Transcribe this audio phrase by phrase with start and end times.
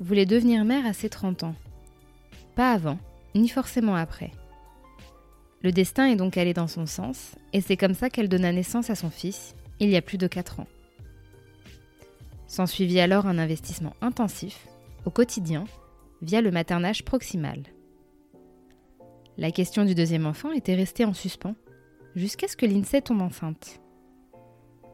[0.00, 1.54] voulait devenir mère à ses 30 ans.
[2.56, 2.98] Pas avant,
[3.34, 4.32] ni forcément après.
[5.62, 8.88] Le destin est donc allé dans son sens, et c'est comme ça qu'elle donna naissance
[8.88, 10.66] à son fils, il y a plus de 4 ans.
[12.46, 14.66] S'ensuivit alors un investissement intensif,
[15.04, 15.64] au quotidien,
[16.22, 17.62] via le maternage proximal.
[19.36, 21.54] La question du deuxième enfant était restée en suspens,
[22.16, 23.80] jusqu'à ce que l'INSEE tombe enceinte.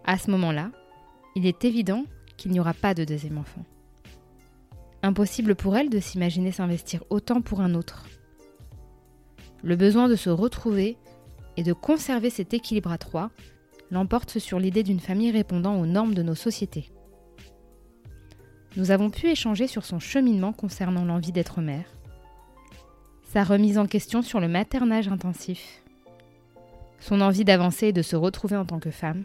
[0.04, 0.70] À ce moment-là,
[1.34, 2.04] il est évident
[2.36, 3.64] qu'il n'y aura pas de deuxième enfant.
[5.06, 8.06] Impossible pour elle de s'imaginer s'investir autant pour un autre.
[9.62, 10.96] Le besoin de se retrouver
[11.56, 13.30] et de conserver cet équilibre à trois
[13.92, 16.90] l'emporte sur l'idée d'une famille répondant aux normes de nos sociétés.
[18.76, 21.86] Nous avons pu échanger sur son cheminement concernant l'envie d'être mère,
[23.32, 25.84] sa remise en question sur le maternage intensif,
[26.98, 29.22] son envie d'avancer et de se retrouver en tant que femme,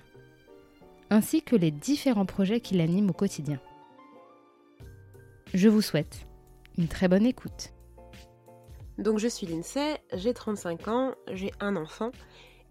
[1.10, 3.60] ainsi que les différents projets qui l'animent au quotidien.
[5.54, 6.28] Je vous souhaite
[6.78, 7.74] une très bonne écoute.
[8.98, 12.12] Donc je suis Lindsay, j'ai 35 ans, j'ai un enfant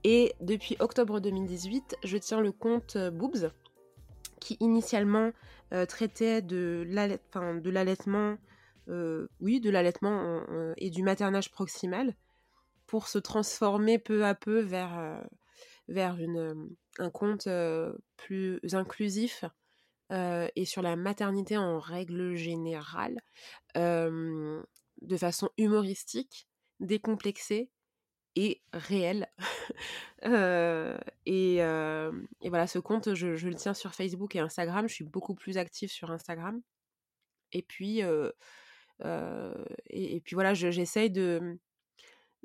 [0.02, 3.52] et depuis octobre 2018, je tiens le compte euh, Boobs
[4.40, 5.32] qui initialement
[5.74, 8.38] euh, traitait de l'allaitement,
[8.88, 10.40] euh, de l'allaitement
[10.78, 12.14] et du maternage proximal
[12.86, 15.20] pour se transformer peu à peu vers,
[16.98, 17.46] un compte
[18.16, 19.44] plus inclusif
[20.12, 23.20] euh, et sur la maternité en règle générale,
[23.76, 24.60] euh,
[25.02, 26.48] de façon humoristique,
[26.80, 27.70] décomplexée
[28.36, 29.28] et réelle.
[30.26, 31.62] Euh, et,
[32.50, 34.86] voilà, ce compte, je, le tiens sur Facebook et Instagram.
[34.86, 36.60] Je suis beaucoup plus active sur Instagram.
[37.52, 38.04] Et puis, et,
[39.88, 41.58] et, puis voilà, j'essaye de,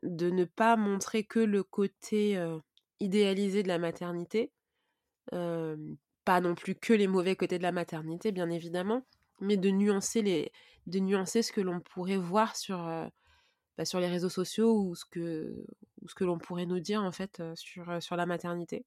[0.03, 2.41] de ne pas montrer que le côté
[3.01, 4.53] idéalisé de la maternité,
[6.25, 9.05] pas non plus que les mauvais côtés de la maternité, bien évidemment,
[9.39, 10.51] mais de nuancer, les,
[10.87, 13.07] de nuancer ce que l'on pourrait voir sur, euh,
[13.77, 15.65] bah, sur les réseaux sociaux ou ce que,
[16.01, 18.85] ou ce que l'on pourrait nous dire en fait euh, sur, euh, sur la maternité.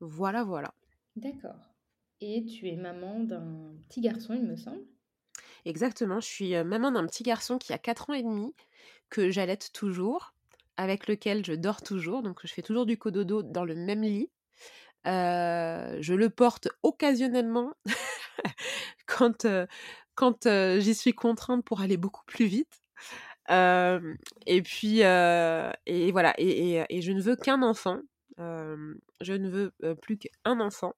[0.00, 0.74] Voilà, voilà.
[1.16, 1.74] D'accord.
[2.20, 4.84] Et tu es maman d'un petit garçon, il me semble
[5.64, 8.54] Exactement, je suis maman d'un petit garçon qui a 4 ans et demi,
[9.10, 10.32] que j'allaite toujours,
[10.78, 14.30] avec lequel je dors toujours, donc je fais toujours du cododo dans le même lit
[15.04, 17.72] je le porte occasionnellement
[19.06, 19.46] quand,
[20.14, 22.82] quand j'y suis contrainte pour aller beaucoup plus vite.
[23.48, 28.00] et puis, et voilà, et, et, je ne veux qu'un enfant.
[28.38, 30.94] je ne veux plus qu'un enfant.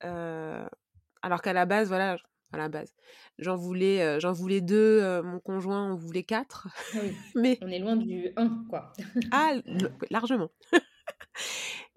[0.00, 2.16] alors qu'à la base, voilà,
[2.52, 2.94] à la base,
[3.38, 6.68] j'en voulais, j'en voulais deux, mon conjoint en voulait quatre.
[6.94, 6.98] Ah
[7.34, 8.92] mais on est loin du 1, quoi.
[9.30, 9.54] ah,
[10.10, 10.50] largement.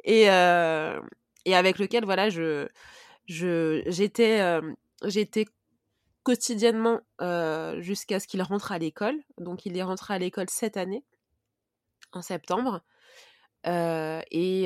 [0.06, 2.68] Et, et avec lequel voilà je
[3.28, 4.62] j'étais
[5.04, 5.46] j'étais
[6.24, 7.02] quotidiennement
[7.80, 11.04] jusqu'à ce qu'il rentre à l'école donc il est rentré à l'école cette année
[12.14, 12.82] en septembre
[13.66, 14.64] et,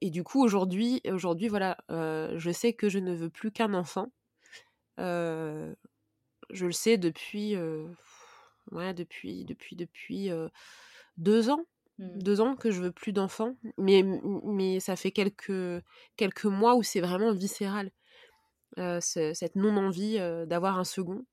[0.00, 4.10] et du coup aujourd'hui aujourd'hui voilà je sais que je ne veux plus qu'un enfant
[4.98, 7.56] je le sais depuis
[8.72, 10.30] ouais depuis depuis depuis
[11.18, 11.64] deux ans.
[12.00, 14.02] Deux ans que je veux plus d'enfants, mais,
[14.44, 15.82] mais ça fait quelques,
[16.16, 17.90] quelques mois où c'est vraiment viscéral,
[18.76, 21.24] cette non-envie d'avoir un second.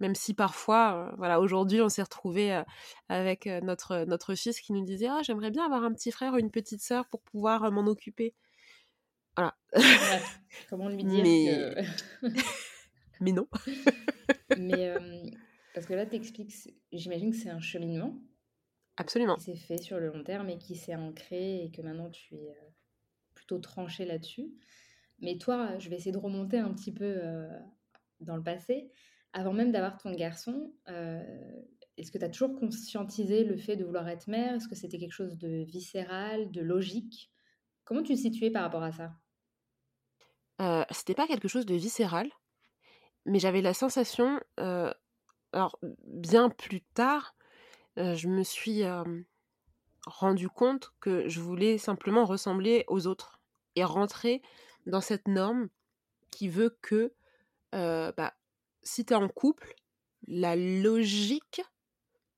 [0.00, 2.62] Même si parfois, voilà, aujourd'hui, on s'est retrouvé
[3.08, 6.38] avec notre, notre fils qui nous disait Ah, j'aimerais bien avoir un petit frère ou
[6.38, 8.34] une petite sœur pour pouvoir m'en occuper.
[9.36, 9.56] Voilà.
[10.68, 11.74] comment lui dire mais...
[13.20, 13.46] mais non.
[14.58, 14.94] mais
[15.74, 16.52] parce que là, tu expliques,
[16.92, 18.20] j'imagine que c'est un cheminement
[18.96, 19.36] Absolument.
[19.36, 22.34] Qui s'est fait sur le long terme et qui s'est ancré et que maintenant tu
[22.36, 22.70] es euh,
[23.34, 24.52] plutôt tranché là-dessus.
[25.20, 27.48] Mais toi, je vais essayer de remonter un petit peu euh,
[28.20, 28.90] dans le passé.
[29.32, 30.74] avant même d'avoir ton garçon,
[31.96, 34.54] est-ce que tu as toujours conscientisé le fait de vouloir être mère?
[34.54, 37.30] Est-ce que c'était quelque chose de viscéral, de logique?
[37.84, 39.12] Comment tu te situais par rapport à ça?
[40.60, 42.28] Euh, C'était pas quelque chose de viscéral,
[43.26, 44.40] mais j'avais la sensation,
[45.52, 47.34] alors bien plus tard,
[47.96, 48.82] je me suis
[50.06, 53.40] rendu compte que je voulais simplement ressembler aux autres
[53.76, 54.42] et rentrer
[54.86, 55.68] dans cette norme
[56.30, 57.12] qui veut que
[57.72, 58.34] bah,
[58.82, 59.74] si tu es en couple,
[60.26, 61.62] la logique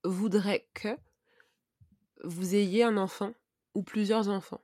[0.05, 0.97] voudrait que
[2.23, 3.33] vous ayez un enfant
[3.75, 4.61] ou plusieurs enfants.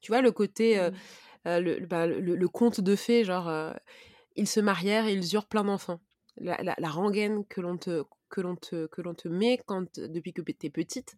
[0.00, 1.48] Tu vois, le côté, euh, mmh.
[1.48, 3.72] euh, bah, le, le, conte de fées, genre, euh,
[4.36, 6.00] ils se marièrent et ils eurent plein d'enfants.
[6.36, 10.32] La, la, rengaine que l'on te, que l'on te, que l'on te met quand, depuis
[10.32, 11.16] que tu es petite.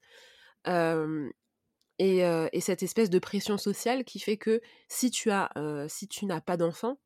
[0.67, 5.51] Et, et, cette espèce de pression sociale qui fait que si tu as,
[5.89, 6.99] si tu n'as pas d'enfant,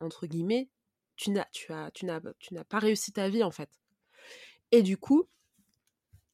[0.00, 0.68] entre guillemets,
[1.16, 3.70] tu n'as, tu as, tu n'as, tu n'as pas réussi ta vie en fait.
[4.72, 5.28] Et du coup,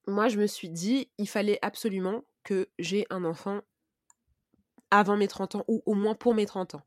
[0.06, 3.60] moi, je me suis dit, il fallait absolument que j'ai un enfant
[4.90, 6.82] avant mes 30 ans, ou au moins pour mes 30 ans.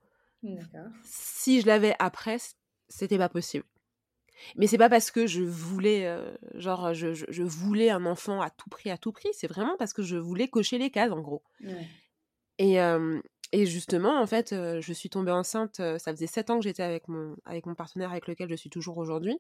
[1.04, 2.38] Si je l'avais après,
[2.88, 3.66] c'était pas possible.
[4.56, 8.50] Mais c'est pas parce que je voulais, euh, genre, je, je, voulais un enfant à
[8.50, 9.30] tout prix, à tout prix.
[9.34, 11.44] C'est vraiment parce que je voulais cocher les cases, en gros.
[12.58, 12.78] Et,
[13.52, 15.82] et justement, en fait, euh, je suis tombée enceinte.
[15.98, 18.70] Ça faisait 7 ans que j'étais avec mon, avec mon partenaire avec lequel je suis
[18.70, 19.40] toujours aujourd'hui.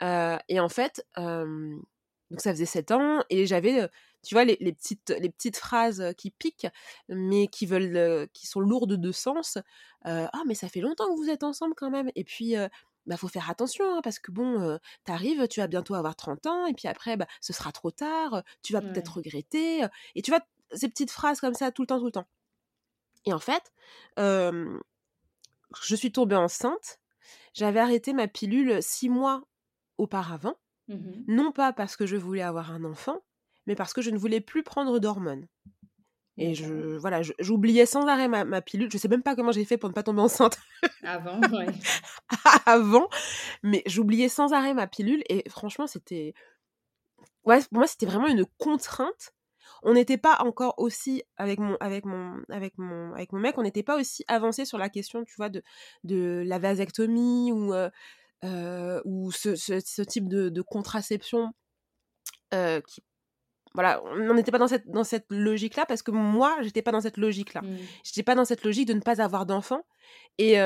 [0.00, 3.88] et en fait, donc ça faisait 7 ans et j'avais,
[4.22, 6.68] tu vois, les, petites, les petites phrases qui piquent,
[7.08, 9.58] mais qui veulent, qui sont lourdes de sens.
[10.04, 12.10] ah, mais ça fait longtemps que vous êtes ensemble quand même.
[12.16, 12.56] Et puis,
[13.06, 16.66] bah, faut faire attention hein, parce que bon, t'arrives, tu vas bientôt avoir 30 ans
[16.66, 19.86] et puis après, bah, ce sera trop tard, tu vas peut-être regretter.
[20.14, 20.40] Et tu vois,
[20.72, 22.28] ces petites phrases comme ça tout le temps, tout le temps.
[23.26, 23.72] Et en fait,
[24.16, 27.00] je suis tombée enceinte.
[27.54, 29.42] J'avais arrêté ma pilule six mois
[29.98, 30.54] auparavant.
[30.88, 33.22] Mmh non pas parce que je voulais avoir un enfant,
[33.66, 35.46] mais parce que je ne voulais plus prendre d'hormones.
[36.40, 38.90] Et je, voilà, j'oubliais sans arrêt ma, pilule.
[38.90, 40.58] Je sais même pas comment j'ai fait pour ne pas tomber enceinte.
[41.04, 41.66] Avant, ouais.
[42.66, 43.08] Avant,
[43.62, 45.22] mais j'oubliais sans arrêt ma pilule.
[45.28, 46.32] Et franchement, c'était.
[47.44, 49.34] Ouais, pour moi, c'était vraiment une contrainte.
[49.82, 53.62] On n'était pas encore aussi, avec mon, avec mon, avec mon, avec mon mec, on
[53.62, 55.62] n'était pas aussi avancé sur la question, tu vois, de,
[56.04, 57.74] de la vasectomie ou.
[57.74, 57.90] Euh,
[58.42, 61.52] euh, ou ce, ce, type de, de contraception
[62.54, 63.02] euh, qui
[63.74, 67.00] voilà, on n'était pas dans cette, dans cette logique-là parce que moi, j'étais pas dans
[67.00, 67.62] cette logique-là.
[67.62, 67.76] Mmh.
[68.04, 69.82] J'étais pas dans cette logique de ne pas avoir d'enfant.
[70.38, 70.56] Et,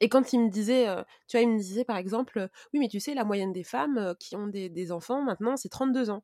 [0.00, 0.86] et quand il me disait,
[1.28, 4.14] tu vois, il me disait par exemple, oui, mais tu sais, la moyenne des femmes
[4.18, 6.22] qui ont des, des enfants maintenant, c'est 32 ans.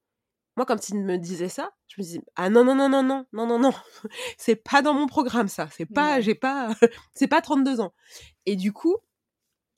[0.59, 3.25] Moi, quand il me disait ça, je me disais, ah non, non, non, non, non,
[3.33, 3.73] non, non, non,
[4.37, 5.69] c'est pas dans mon programme ça.
[5.71, 6.75] C'est pas, j'ai pas,
[7.15, 7.95] c'est pas 32 ans.
[8.45, 8.97] Et du coup,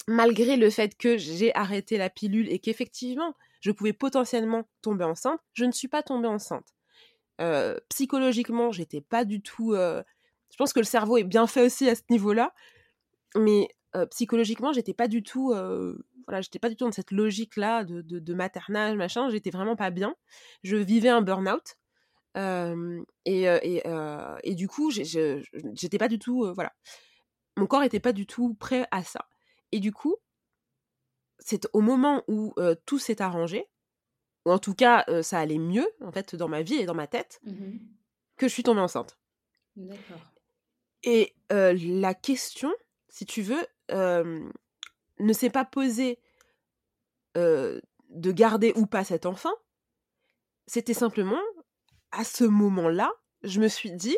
[0.09, 5.41] malgré le fait que j'ai arrêté la pilule et qu'effectivement, je pouvais potentiellement tomber enceinte,
[5.53, 6.75] je ne suis pas tombée enceinte.
[7.41, 9.73] Euh, psychologiquement, j'étais pas du tout.
[9.73, 10.03] Euh,
[10.51, 12.53] je pense que le cerveau est bien fait aussi à ce niveau-là,
[13.37, 15.49] mais euh, psychologiquement, j'étais pas du tout.
[16.27, 19.31] voilà, j'étais pas du tout dans cette logique-là de, de, maternage, machin.
[19.31, 20.15] J'étais vraiment pas bien.
[20.63, 21.77] Je vivais un burn-out.
[22.37, 23.83] et, et,
[24.45, 26.53] et, du coup, j'étais pas du tout.
[26.55, 26.73] voilà.
[27.57, 29.27] Mon corps était pas du tout prêt à ça.
[29.73, 30.17] Et du coup,
[31.41, 32.55] c'est au moment où
[32.87, 33.67] tout s'est arrangé,
[34.47, 37.07] ou en tout cas ça allait mieux en fait dans ma vie et dans ma
[37.07, 37.79] tête, mmh
[38.37, 39.19] que je suis tombée enceinte.
[39.77, 40.33] D'accord.
[41.03, 42.73] Et la question,
[43.11, 46.19] si tu veux, ne s'est pas posée
[47.35, 49.53] de garder ou pas cet enfant.
[50.67, 51.41] C'était simplement,
[52.13, 54.17] à ce moment-là, je me suis dit,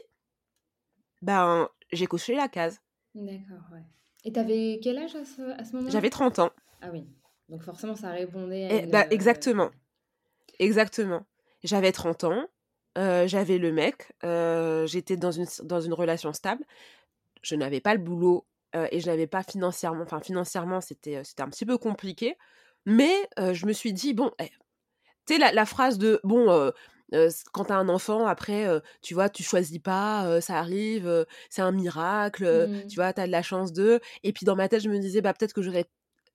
[1.20, 2.80] ben, j'ai coché la case.
[3.14, 3.82] D'accord, ouais.
[4.24, 5.90] Et t'avais quel âge à ce, à ce moment-là?
[5.90, 6.52] J'avais 30 ans.
[6.82, 7.06] Ah oui.
[7.48, 8.86] Donc forcément, ça répondait à.
[8.86, 9.70] bah, exactement.
[10.58, 11.24] Exactement.
[11.62, 12.46] J'avais 30 ans.
[12.98, 14.12] Euh, j'avais le mec.
[14.24, 16.64] Euh, j'étais dans une, dans une relation stable.
[17.42, 20.02] Je n'avais pas le boulot euh, et je n'avais pas financièrement.
[20.02, 22.36] Enfin, financièrement, c'était un petit peu compliqué.
[22.84, 24.48] Mais je me suis dit, bon, eh,
[25.26, 26.72] tu sais, la, la, phrase de, bon,
[27.52, 28.66] quand t'as un enfant, après,
[29.02, 32.86] tu vois, tu choisis pas, ça arrive, c'est un miracle, mmh.
[32.88, 34.00] tu vois, t'as de la chance de.
[34.24, 35.86] Et puis dans ma tête, je me disais, bah peut-être que j'aurais,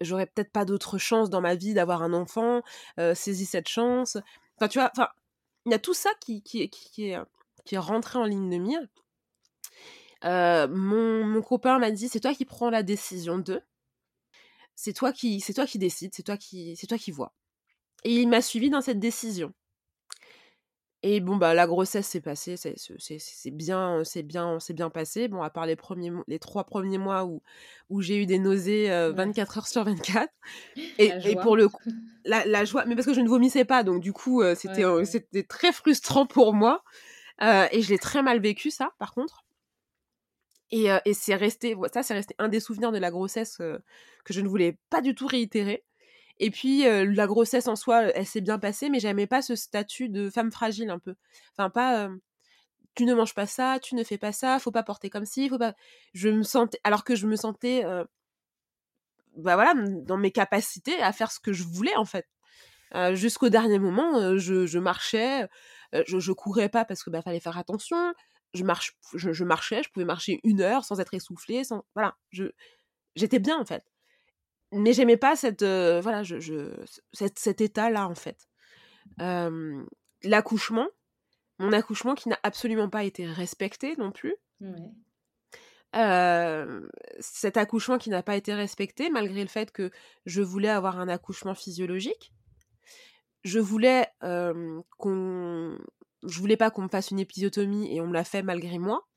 [0.02, 2.62] j'aurais peut-être pas d'autre chance dans ma vie d'avoir un enfant,
[3.16, 4.18] saisis cette chance.
[4.58, 5.10] Enfin, tu vois, enfin,
[5.66, 7.20] il y a tout ça qui, qui, qui, est,
[7.66, 8.82] qui est rentré en ligne de mire.
[10.24, 13.62] mon, mon copain m'a dit, c'est toi qui prends la décision de.
[14.76, 17.34] C'est toi qui, c'est toi qui décides, c'est toi qui, c'est toi qui vois.
[18.04, 19.54] Et il m'a suivi dans cette décision.
[21.10, 25.30] Et bon, bah, la grossesse s'est passée, c'est bien, c'est bien, c'est bien passé.
[25.30, 27.42] Bon, à part les, premiers, les trois premiers mois où,
[27.90, 30.30] où j'ai eu des nausées 24 heures sur 24.
[31.00, 31.82] Et, et pour le coup,
[32.26, 35.44] la, la, joie, mais parce que je ne vomissais pas, donc du coup, c'était c'était
[35.44, 36.84] très frustrant pour moi.
[37.42, 39.46] et je l'ai très mal vécu, ça, par contre.
[40.72, 44.42] Et, et c'est resté, ça, c'est resté un des souvenirs de la grossesse que je
[44.42, 45.86] ne voulais pas du tout réitérer.
[46.40, 50.10] Et puis, la grossesse en soi, elle s'est bien passée, mais j'aimais pas ce statut
[50.10, 51.16] de femme fragile un peu.
[51.54, 52.10] Enfin, pas
[52.96, 55.50] tu ne manges pas ça, tu ne fais pas ça, faut pas porter comme ci,
[55.50, 55.76] faut pas.
[56.14, 57.84] Je me sentais, alors que je me sentais,
[59.36, 62.28] bah voilà, dans mes capacités à faire ce que je voulais en fait.
[63.14, 65.48] Jusqu'au dernier moment, je, marchais,
[65.94, 68.14] je, je courais pas parce que bah fallait faire attention.
[68.54, 72.46] Je marche, je, marchais, je pouvais marcher une heure sans être essoufflée, sans voilà, je
[73.16, 73.84] j'étais bien en fait
[74.72, 76.72] mais j'aimais pas cette voilà je, je
[77.14, 78.48] cet état là en fait.
[80.24, 80.88] L'accouchement
[81.60, 84.36] mon accouchement qui n'a absolument pas été respecté non plus.
[87.20, 89.90] Cet accouchement qui n'a pas été respecté malgré le fait que
[90.26, 92.34] je voulais avoir un accouchement physiologique.
[93.44, 95.78] Je voulais qu'on
[96.24, 99.08] je voulais pas qu'on me fasse une épisiotomie et on me l'a fait malgré moi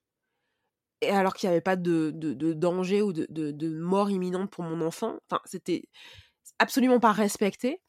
[1.00, 4.64] et alors qu'il n'y avait pas de, de, danger ou de, de, mort imminente pour
[4.64, 5.19] mon enfant.
[5.30, 5.85] Enfin, c'était
[6.59, 7.80] absolument pas respecté.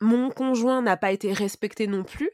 [0.00, 2.30] Mon conjoint n'a pas été respecté non plus.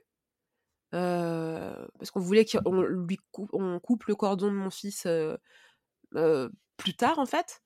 [0.94, 5.36] Euh, parce qu'on voulait qu'on lui coupe, on coupe le cordon de mon fils euh,
[6.14, 7.62] euh, plus tard, en fait.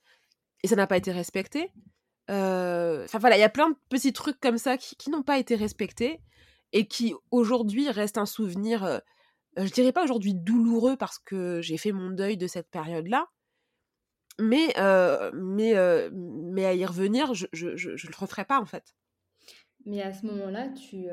[0.62, 1.72] Et ça n'a pas été respecté.
[2.28, 5.38] Enfin voilà, il y a plein de petits trucs comme ça qui, qui n'ont pas
[5.38, 6.20] été respectés
[6.72, 9.00] et qui aujourd'hui restent un souvenir
[9.56, 13.26] je dirais pas aujourd'hui douloureux parce que j'ai fait mon deuil de cette période-là,
[14.38, 14.68] mais,
[15.34, 15.74] mais,
[16.12, 18.94] mais à y revenir, je, je, je, le referai pas en fait.
[19.86, 21.06] Mais à ce moment-là, tu,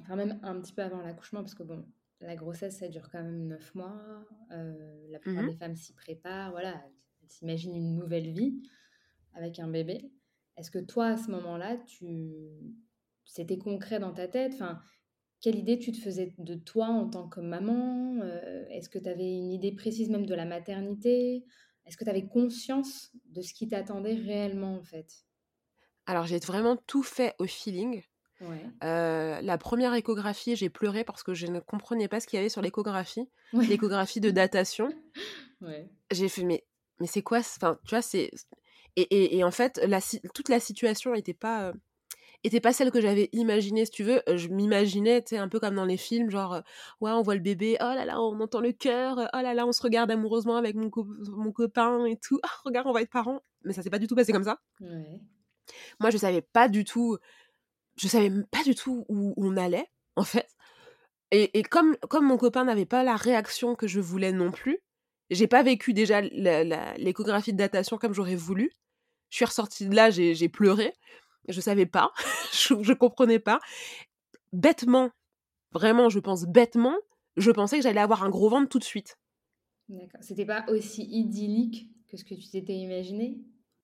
[0.00, 1.84] enfin même un petit peu avant l'accouchement, parce que bon,
[2.20, 6.50] la grossesse, ça dure quand même neuf mois, la plupart mmh des femmes s'y préparent,
[6.50, 6.82] voilà,
[7.22, 8.62] elles s'imaginent une nouvelle vie
[9.34, 10.10] avec un bébé.
[10.56, 12.32] Est-ce que toi, à ce moment-là, tu...
[13.26, 14.54] c'était concret dans ta tête?
[14.54, 14.80] Enfin,
[15.46, 19.08] quelle idée tu te faisais de toi en tant que maman euh, Est-ce que tu
[19.08, 21.44] avais une idée précise même de la maternité?
[21.84, 25.24] Est-ce que tu avais conscience de ce qui t'attendait réellement en fait?
[26.06, 28.02] Alors j'ai vraiment tout fait au feeling.
[28.82, 32.40] Euh, la première échographie, j'ai pleuré parce que je ne comprenais pas ce qu'il y
[32.40, 34.88] avait sur l'échographie, l'échographie de datation.
[36.10, 36.64] J'ai fait mais
[36.98, 38.30] mais c'est quoi Enfin, tu vois, c'est
[38.96, 40.00] et, et, en fait, la,
[40.34, 41.72] toute la situation n'était pas euh,
[42.46, 44.22] était pas celle que j'avais imaginée, si tu veux.
[44.26, 46.62] Je m'imaginais, tu sais, un peu comme dans les films, genre,
[47.00, 49.66] ouais, on voit le bébé, oh là là, on entend le cœur, oh là là,
[49.66, 50.90] on se regarde amoureusement avec mon,
[51.28, 53.42] mon copain et tout, oh, regarde, on va être parents.
[53.64, 54.60] Mais ça s'est pas du tout passé comme ça.
[56.00, 57.18] Moi, je savais pas du tout,
[57.96, 60.48] je savais pas du tout où, on allait, en fait.
[61.32, 64.78] Et, et comme, comme mon copain n'avait pas la réaction que je voulais non plus,
[65.30, 68.70] j'ai pas vécu déjà l'échographie de datation comme j'aurais voulu.
[69.30, 70.92] Je suis ressortie de là, j'ai pleuré.
[71.48, 72.12] Je savais pas,
[72.52, 73.60] je, je comprenais pas.
[74.52, 75.10] Bêtement,
[75.72, 76.96] vraiment, je pense bêtement,
[77.36, 79.18] je pensais que j'allais avoir un gros ventre tout de suite.
[79.88, 80.20] D'accord.
[80.22, 83.38] C'était pas aussi idyllique que ce que tu t'étais imaginé?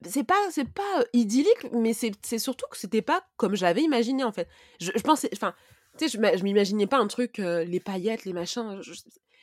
[0.04, 4.32] C'est pas c'est pas idyllique mais c'est surtout que c'était pas comme j'avais imaginé en
[4.32, 4.48] fait
[4.80, 5.54] je, pensais enfin
[5.96, 8.80] tu sais je, m'imaginais pas un truc les paillettes les machins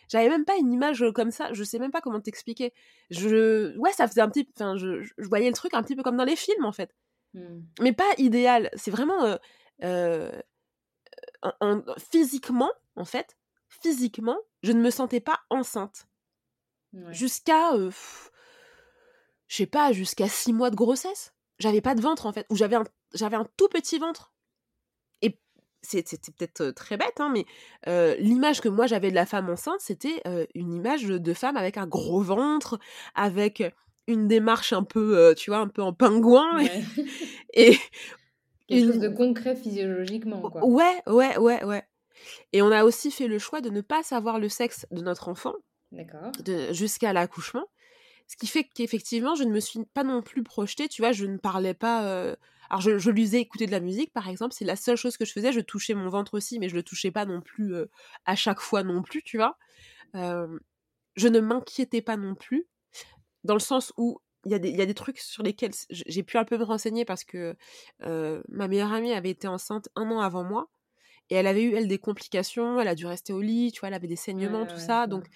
[0.09, 2.73] j'avais même pas une image comme ça je sais même pas comment t'expliquer
[3.09, 6.03] je ouais ça faisait un petit enfin je, je, voyais le truc un petit peu
[6.03, 6.93] comme dans les films en fait
[7.33, 7.59] Mmh.
[7.81, 8.69] Mais pas idéal.
[8.75, 9.37] C'est vraiment
[12.11, 16.07] physiquement, en fait, physiquement, je ne me sentais pas enceinte.
[17.11, 17.71] Jusqu'à,
[19.47, 21.33] je sais pas, jusqu'à six mois de grossesse.
[21.59, 22.45] J'avais pas de ventre, en fait.
[22.49, 22.83] Ou j'avais un,
[23.13, 24.33] j'avais un tout petit ventre.
[25.21, 25.39] Et
[25.81, 27.45] c'était peut-être très bête, hein, mais
[28.17, 30.21] l'image que moi j'avais de la femme enceinte, c'était
[30.55, 32.79] une image de femme avec un gros ventre,
[33.13, 33.63] avec
[34.09, 36.59] une démarche un peu, euh, tu vois, un peu en pingouin.
[37.53, 37.77] Et,
[38.67, 40.63] Quelque chose de concret physiologiquement, quoi.
[40.63, 41.83] Ouais, ouais, ouais, ouais.
[42.53, 45.27] Et on a aussi fait le choix de ne pas savoir le sexe de notre
[45.29, 45.53] enfant.
[46.71, 47.65] Jusqu'à l'accouchement.
[48.27, 51.25] Ce qui fait qu'effectivement, je ne me suis pas non plus projetée, tu vois, je
[51.25, 52.05] ne parlais pas.
[52.05, 52.35] Euh,
[52.69, 55.17] alors, je, je lui faisais écouter de la musique, par exemple, c'est la seule chose
[55.17, 55.51] que je faisais.
[55.51, 57.87] Je touchais mon ventre aussi, mais je le touchais pas non plus euh,
[58.25, 59.57] à chaque fois non plus, tu vois.
[60.13, 62.67] je ne m'inquiétais pas non plus
[63.43, 66.23] dans le sens où il y, a des, y a des trucs sur lesquels j'ai
[66.23, 67.55] pu un peu me renseigner parce que
[68.01, 70.69] ma meilleure amie avait été enceinte un an avant moi
[71.29, 73.89] et elle avait eu, elle, des complications, elle a dû rester au lit, tu vois,
[73.89, 75.07] elle avait des saignements, tout ça.
[75.07, 75.27] Donc,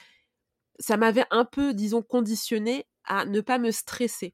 [0.79, 4.33] ça m'avait un peu, disons, conditionné à ne pas me stresser.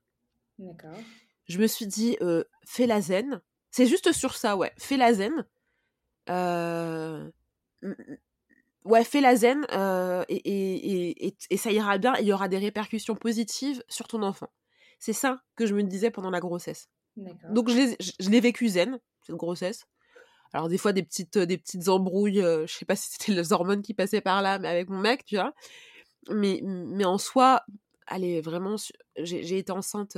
[0.57, 0.97] D'accord.
[1.47, 2.17] Je me suis dit,
[2.65, 3.41] fais la zen.
[3.71, 4.71] C'est juste sur ça, ouais.
[4.77, 5.45] Fais la zen.
[8.89, 9.65] Ouais, fais la zen
[10.27, 12.13] et, et, et, et, ça ira bien.
[12.19, 14.49] Il y aura des répercussions positives sur ton enfant.
[14.99, 16.89] C'est ça que je me disais pendant la grossesse.
[17.51, 19.85] Donc je l'ai vécu zen, cette grossesse.
[20.53, 23.81] Alors des fois des petites, des petites embrouilles, je sais pas si c'était les hormones
[23.81, 25.53] qui passaient par là, mais avec mon mec, tu vois.
[26.29, 27.63] Mais, mais en soi,
[28.07, 28.75] allez, vraiment,
[29.17, 30.17] j'ai été enceinte,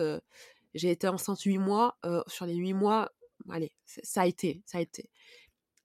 [0.74, 1.98] j'ai été enceinte huit mois.
[2.28, 3.12] sur les huit mois,
[3.50, 5.10] allez, ça a été, ça a été.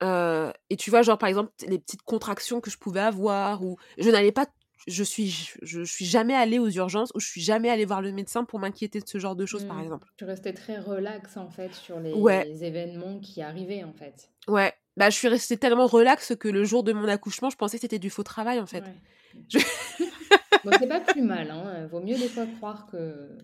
[0.02, 4.10] Et tu vois, genre par exemple, les petites contractions que je pouvais avoir, ou je
[4.10, 4.46] n'allais pas
[4.86, 8.12] je suis je, suis jamais allée aux urgences ou je suis jamais allée voir le
[8.12, 9.82] médecin pour m'inquiéter de ce genre de choses par mmh.
[9.82, 10.08] exemple.
[10.16, 12.12] Tu restais très relax en fait sur les,
[12.64, 14.30] événements qui arrivaient en fait.
[14.48, 17.78] Ouais, bah je suis restée tellement relax que le jour de mon accouchement, je pensais
[17.78, 18.84] que c'était du faux travail en fait.
[20.64, 21.86] bon, c'est pas plus mal hein.
[21.90, 23.36] Vaut mieux des fois croire que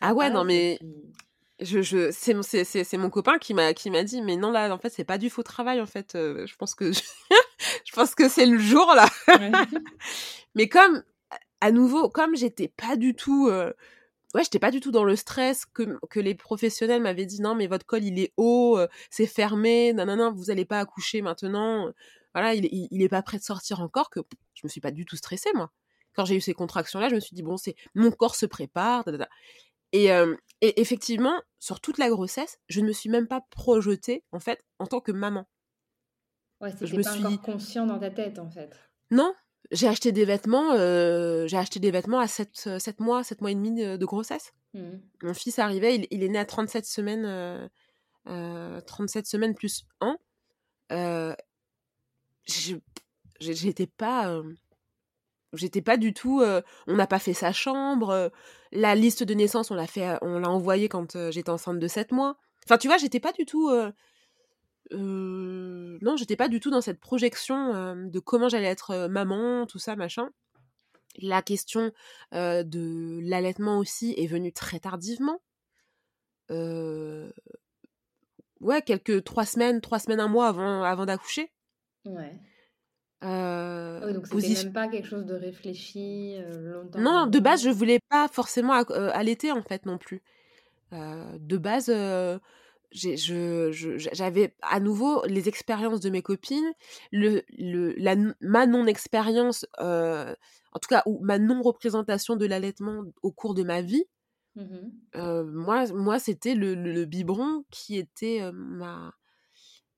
[0.00, 0.78] Ah ouais, non mais
[1.60, 4.50] je, je c'est mon c'est, c'est mon copain qui m'a qui m'a dit mais non
[4.50, 6.92] là en fait c'est pas du faux travail en fait euh, je pense que
[7.84, 9.08] je, pense que c'est le jour là.
[10.54, 11.02] Mais comme
[11.60, 13.72] à nouveau comme j'étais pas du tout euh,
[14.34, 17.54] ouais j'étais pas du tout dans le stress que que les professionnels m'avaient dit non
[17.54, 20.80] mais votre col il est haut euh, c'est fermé non non non vous allez pas
[20.80, 21.90] accoucher maintenant
[22.34, 24.20] voilà il, il, il, est pas prêt de sortir encore que
[24.54, 25.70] je me suis pas du tout stressée moi.
[26.14, 28.44] Quand j'ai eu ces contractions là je me suis dit bon c'est mon corps se
[28.44, 29.04] prépare
[29.92, 30.06] et,
[30.60, 34.64] et, effectivement, sur toute la grossesse, je ne me suis même pas projetée, en fait,
[34.78, 35.46] en tant que maman.
[36.60, 37.24] Ouais, c'était je me pas suis...
[37.24, 38.74] encore conscient dans ta tête, en fait.
[39.10, 39.34] Non,
[39.70, 43.54] j'ai acheté des vêtements, j'ai acheté des vêtements à 7, 7, mois, 7 mois et
[43.54, 44.52] demi de, grossesse.
[44.74, 44.90] Mmh.
[45.22, 47.70] Mon fils arrivait, il, il, est né à 37 semaines,
[48.24, 50.18] 37 semaines plus 1.
[50.92, 51.34] Euh,
[53.40, 54.40] J'étais pas
[55.52, 56.42] J'étais pas du tout.
[56.86, 58.30] on n'a pas fait sa chambre.
[58.72, 62.12] la liste de naissance, on l'a fait, on l'a envoyée quand j'étais enceinte de 7
[62.12, 62.36] mois.
[62.64, 63.70] Enfin, tu vois, j'étais pas du tout.
[64.92, 69.96] non, j'étais pas du tout dans cette projection de comment j'allais être maman, tout ça,
[69.96, 70.30] machin.
[71.22, 71.92] La question
[72.32, 75.40] de l'allaitement aussi est venue très tardivement.
[78.60, 81.52] Ouais, quelques trois semaines, trois semaines, un mois avant, avant d'accoucher.
[82.04, 82.38] Ouais.
[83.26, 87.00] Euh, ah donc c'était même pas quelque chose de réfléchi euh, longtemps.
[87.00, 90.22] Non, de base, je voulais pas forcément euh, allaiter en fait non plus.
[90.92, 91.90] de base,
[92.92, 96.72] j'avais à nouveau les expériences de mes copines,
[97.10, 103.54] le, le, la, ma non-expérience, en tout cas, ou ma non-représentation de l'allaitement au cours
[103.54, 104.04] de ma vie.
[104.54, 109.12] Mmh moi, moi c'était le, le, biberon qui était ma,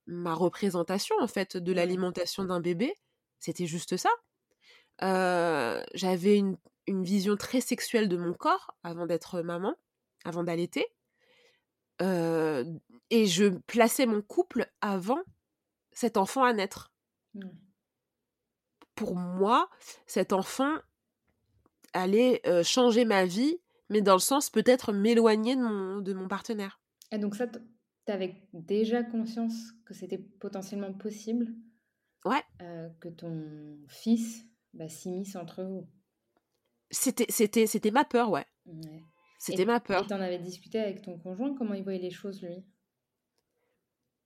[0.07, 2.95] ma représentation en fait de l'alimentation d'un bébé.
[3.39, 4.11] C'était juste ça.
[5.95, 9.75] J'avais une, une, vision très sexuelle de mon corps avant d'être maman,
[10.25, 10.87] avant d'allaiter.
[12.01, 15.21] et je plaçais mon couple avant
[15.93, 16.93] cet enfant à naître.
[17.35, 17.49] Mmh.
[18.95, 19.71] Pour moi,
[20.07, 20.77] cet enfant
[21.93, 26.81] allait changer ma vie, mais dans le sens peut-être m'éloigner de mon, de mon partenaire.
[27.11, 31.47] Et donc ça, tu avais déjà conscience que c'était potentiellement possible?
[32.25, 32.43] Ouais.
[32.63, 35.89] Euh, que ton fils bah, s'immisce entre vous.
[36.91, 38.47] C'était, c'était, c'était ma peur, ouais.
[39.39, 40.07] C'était ma peur.
[40.07, 42.65] Tu en avais discuté avec ton conjoint Comment il voyait les choses, lui?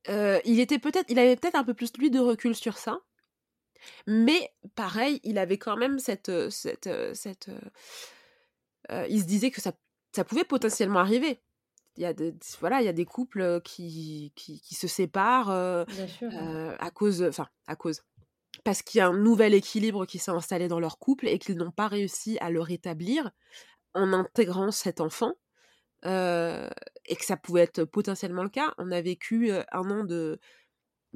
[0.09, 3.01] Euh, Il était peut-être, il avait peut-être un peu plus lui de recul sur ça.
[4.07, 7.51] Mais pareil, il avait quand même cette, euh, cette, cette,
[9.09, 9.73] il se disait que ça,
[10.15, 11.43] ça pouvait potentiellement arriver
[11.97, 15.51] il y a de, voilà il y a des couples qui, qui, qui se séparent
[15.51, 18.03] à cause enfin à cause
[18.65, 21.57] parce qu'il y a un nouvel équilibre qui s'est installé dans leur couple et qu'ils
[21.57, 23.31] n'ont pas réussi à le rétablir
[23.95, 25.33] en intégrant cet enfant
[26.05, 28.75] et que ça pouvait être potentiellement le cas.
[28.79, 30.41] On a vécu un an de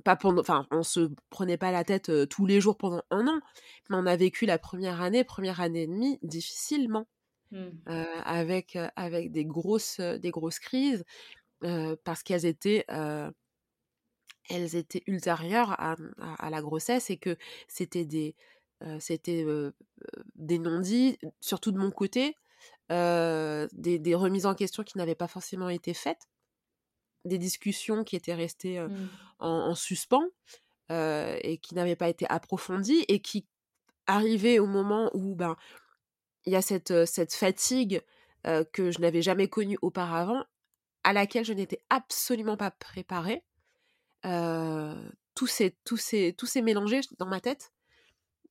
[0.05, 3.41] pas pendant enfin on se prenait pas la tête tous les jours pendant un an
[3.89, 7.07] mais on a vécu la première année première année et demie difficilement
[7.53, 7.69] Mmh.
[8.25, 11.05] avec, avec des, grosses, des grosses crises,
[11.61, 12.85] parce qu'elles étaient,
[14.49, 15.97] elles étaient ultérieures à,
[16.39, 17.37] à, la grossesse et que
[17.69, 18.35] c'était des,
[18.99, 19.47] c'était,
[20.35, 22.35] des non-dits, surtout de mon côté,
[22.91, 26.27] des, des, remises en question qui n'avaient pas forcément été faites,
[27.25, 29.09] des discussions qui étaient restées mmh.
[29.39, 30.27] en, en, suspens
[30.91, 33.47] et qui n'avaient pas été approfondies et qui
[34.07, 35.57] arrivaient au moment où ben,
[36.47, 38.03] il y a cette, cette fatigue
[38.73, 40.45] que je n'avais jamais connue auparavant,
[41.03, 43.43] à laquelle je n'étais absolument pas préparée.
[44.23, 45.99] tout s'est tout
[46.39, 47.73] tout mélangé dans ma tête.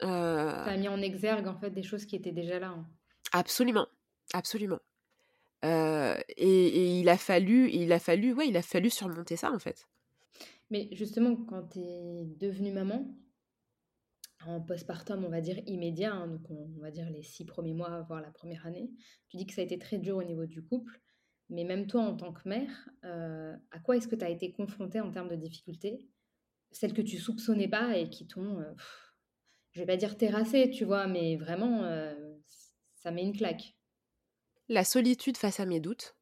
[0.01, 2.67] Ça a mis en exergue en fait des choses qui étaient déjà là.
[2.67, 2.86] Hein.
[3.31, 3.88] Absolument,
[4.34, 4.79] absolument.
[5.63, 5.67] Et,
[6.38, 9.88] et, il a fallu, il a fallu, ouais, il a fallu surmonter ça en fait.
[10.69, 13.08] Mais justement, quand tu es devenue maman,
[14.47, 18.01] en postpartum, on va dire immédiat, hein, donc on, va dire les six premiers mois,
[18.03, 18.91] voire la première année.
[19.29, 21.01] Tu dis que ça a été très dur au niveau du couple,
[21.49, 24.51] mais même toi en tant que mère, euh, à quoi est-ce que tu as été
[24.51, 26.08] confrontée en termes de difficultés?
[26.71, 28.71] Celles que tu soupçonnais pas et qui t'ont, euh,
[29.71, 32.13] je vais pas dire terrassé, tu vois, mais vraiment, euh,
[32.95, 33.75] ça met une claque.
[34.67, 36.15] La solitude face à mes doutes,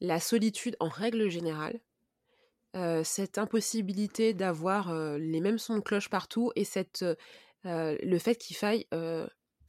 [0.00, 1.80] la solitude en règle générale,
[3.04, 7.04] cette impossibilité d'avoir les mêmes sons de cloche partout et cette,
[7.64, 8.86] le fait qu'il faille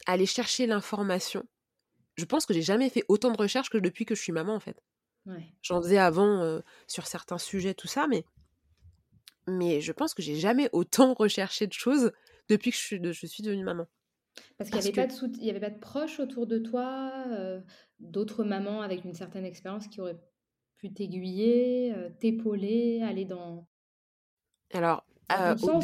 [0.06, 1.44] aller chercher l'information.
[2.16, 4.54] Je pense que j'ai jamais fait autant de recherches que depuis que je suis maman
[4.54, 4.82] en fait.
[5.62, 8.24] J'en faisais avant sur certains sujets, tout ça, mais,
[9.46, 12.12] mais je pense que j'ai jamais autant recherché de choses
[12.48, 13.86] depuis que je suis, je suis devenue maman.
[14.58, 15.50] Parce qu'il n'y avait, que...
[15.50, 17.12] avait, pas de proches autour de toi,
[18.00, 20.20] d'autres mamans avec une certaine expérience qui auraient
[20.76, 23.66] pu t'aiguiller, euh, t'épauler, aller dans.
[24.72, 25.80] Alors, euh, au,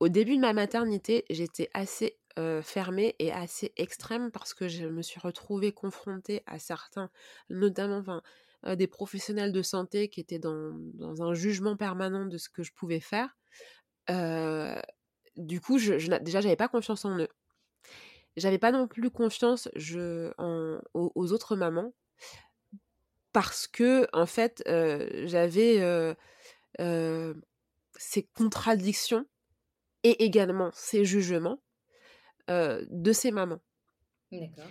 [0.00, 4.86] au, début de ma maternité, j'étais assez euh, fermée et assez extrême parce que je
[4.86, 7.10] me suis retrouvée confrontée à certains,
[7.50, 8.22] notamment enfin,
[8.76, 12.72] des professionnels de santé qui étaient dans, dans, un jugement permanent de ce que je
[12.72, 13.36] pouvais faire.
[15.36, 17.28] du coup, je, je, déjà, j'avais pas confiance en eux.
[18.36, 21.92] J'avais pas non plus confiance je, en, aux, autres mamans
[23.32, 24.62] parce que en fait
[25.24, 26.14] j'avais
[27.96, 29.26] ces contradictions
[30.02, 31.60] et également ces jugements
[32.48, 33.60] de ces mamans.
[34.30, 34.70] D'accord.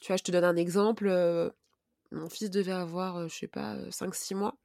[0.00, 1.08] tu vois, je te donne un exemple.
[2.10, 4.56] mon fils devait avoir, je sais pas, 5-6 mois.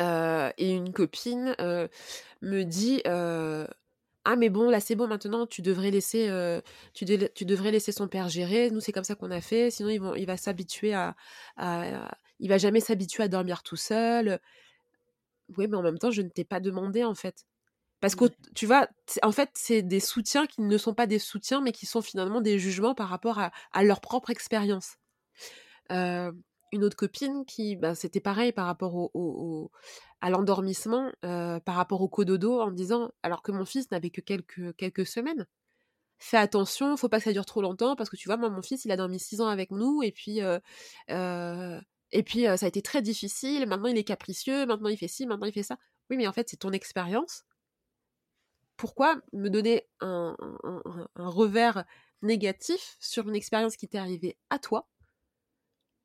[0.00, 1.56] et une copine
[2.42, 3.02] me dit
[4.24, 6.30] ah mais bon là c'est bon maintenant tu devrais laisser
[6.94, 7.04] tu,
[7.34, 8.70] tu, devrais laisser son père gérer.
[8.70, 9.70] Nous c'est comme ça qu'on a fait.
[9.70, 11.14] Sinon ils vont, il va s'habituer à,
[12.38, 14.40] il va jamais s'habituer à dormir tout seul.
[15.56, 17.46] Oui mais en même temps je ne t'ai pas demandé en fait.
[18.00, 18.88] Parce que tu vois
[19.22, 22.40] en fait c'est des soutiens qui ne sont pas des soutiens mais qui sont finalement
[22.40, 24.96] des jugements par rapport à, à leur propre expérience.
[26.72, 29.70] Une autre copine qui, ben, c'était pareil par rapport au,
[30.22, 34.74] à l'endormissement, par rapport au cododo, en disant, alors que mon fils n'avait que quelques,
[34.76, 35.46] quelques semaines,
[36.18, 38.62] fais attention, faut pas que ça dure trop longtemps, parce que tu vois, moi, mon
[38.62, 42.80] fils, il a dormi six ans avec nous, et puis, et puis ça a été
[42.82, 45.76] très difficile, maintenant il est capricieux, maintenant il fait ci, maintenant il fait ça.
[46.08, 47.42] Oui, mais en fait, c'est ton expérience.
[48.76, 50.36] Pourquoi me donner un
[51.16, 51.84] revers
[52.22, 54.88] négatif sur une expérience qui t'est arrivée à toi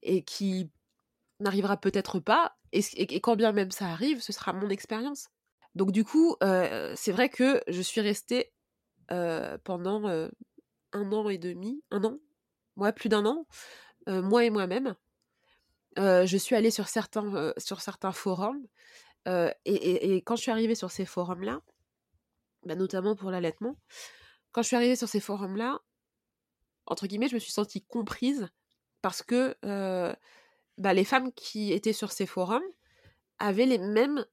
[0.01, 0.71] et qui
[1.39, 5.29] n'arrivera peut-être pas, et, quand bien même ça arrive, ce sera mon expérience.
[5.75, 8.51] Donc du coup, euh, c'est vrai que je suis restée
[9.11, 10.29] euh, pendant euh,
[10.93, 12.17] un an et demi, un an,
[12.75, 13.45] ouais, plus d'un an,
[14.07, 14.95] moi et moi-même.
[15.97, 18.65] je suis allée sur certains, sur certains forums,
[19.65, 21.61] et, quand je suis arrivée sur ces forums-là,
[22.65, 23.77] bah, notamment pour l'allaitement,
[24.51, 25.79] quand je suis arrivée sur ces forums-là,
[26.85, 28.47] entre guillemets, je me suis sentie comprise
[29.01, 29.55] parce que
[30.77, 32.63] bah, les femmes qui étaient sur ces forums
[33.39, 34.25] avaient les mêmes,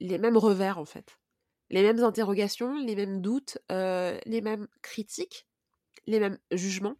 [0.00, 1.18] les mêmes revers en fait,
[1.70, 5.46] les mêmes interrogations, les mêmes doutes, les mêmes critiques,
[6.06, 6.96] les mêmes jugements.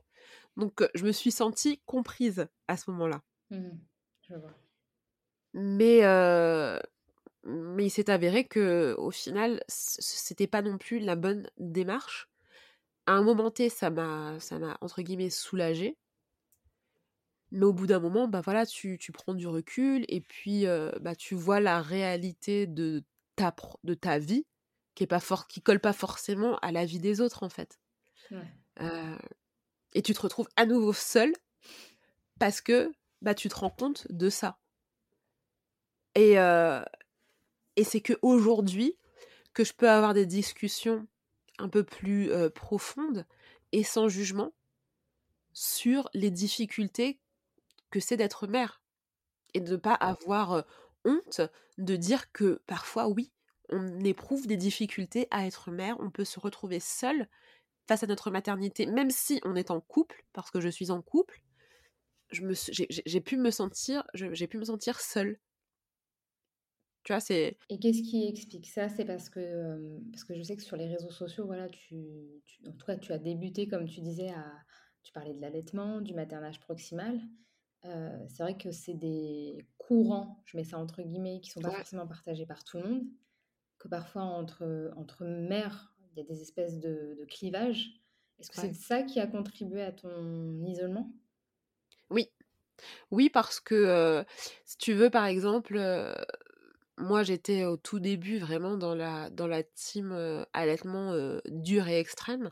[0.57, 3.23] Donc je me suis sentie comprise à ce moment-là.
[3.51, 3.79] Mmh
[4.23, 4.55] je vois.
[5.55, 6.01] Mais
[7.45, 12.29] mais il s'est avéré que au final, c'était pas non plus la bonne démarche.
[13.07, 15.97] À un moment T, ça m'a, ça m'a entre guillemets soulagée
[17.53, 20.65] mais au bout d'un moment, bah voilà, tu, tu, prends du recul et puis
[21.01, 23.05] bah, tu vois la réalité de
[23.37, 24.47] ta, de ta vie
[24.95, 27.79] qui est pas fort, qui colle pas forcément à la vie des autres en fait.
[29.93, 31.33] et tu te retrouves à nouveau seul
[32.39, 34.59] parce que bah, tu te rends compte de ça.
[36.15, 36.37] Et,
[37.77, 38.97] et c'est que aujourd'hui
[39.53, 41.07] que je peux avoir des discussions
[41.59, 43.27] un peu plus profondes
[43.73, 44.53] et sans jugement
[45.53, 47.19] sur les difficultés
[47.93, 48.83] que c'est d'être mère
[49.55, 50.65] et de ne pas avoir
[51.05, 51.41] honte
[51.79, 53.33] de dire que parfois, oui,
[53.69, 57.29] on éprouve des difficultés à être mère, on peut se retrouver seul
[57.87, 61.03] face à notre maternité, même si on est en couple, parce que je suis en
[61.03, 61.43] couple,
[62.31, 65.39] j'ai pu me sentir, j'ai pu me sentir seule.
[67.05, 67.59] Tu vois, c'est.
[67.69, 68.89] Et qu'est-ce qui explique ça?
[68.89, 71.97] C'est parce que parce que je sais que sur les réseaux sociaux, voilà, tu,
[72.45, 74.47] tu, en tout cas, tu as débuté comme tu disais à,
[75.03, 77.21] tu parlais de l'allaitement, du maternage proximal.
[77.85, 81.71] Euh, c'est vrai que c'est des courants, je mets ça entre guillemets, qui sont pas
[81.71, 83.03] forcément partagés par tout le monde,
[83.79, 88.01] que parfois entre, entre mères, il y a des espèces de, de clivages.
[88.39, 91.13] Est-ce que c'est ça qui a contribué à ton isolement?
[92.11, 92.31] Oui.
[93.11, 94.25] Oui, parce que euh,
[94.65, 96.15] si tu veux, par exemple, euh,
[96.99, 100.13] moi, j'étais au tout début vraiment dans la, dans la team
[100.53, 101.15] allaitement
[101.47, 102.51] dur et extrême.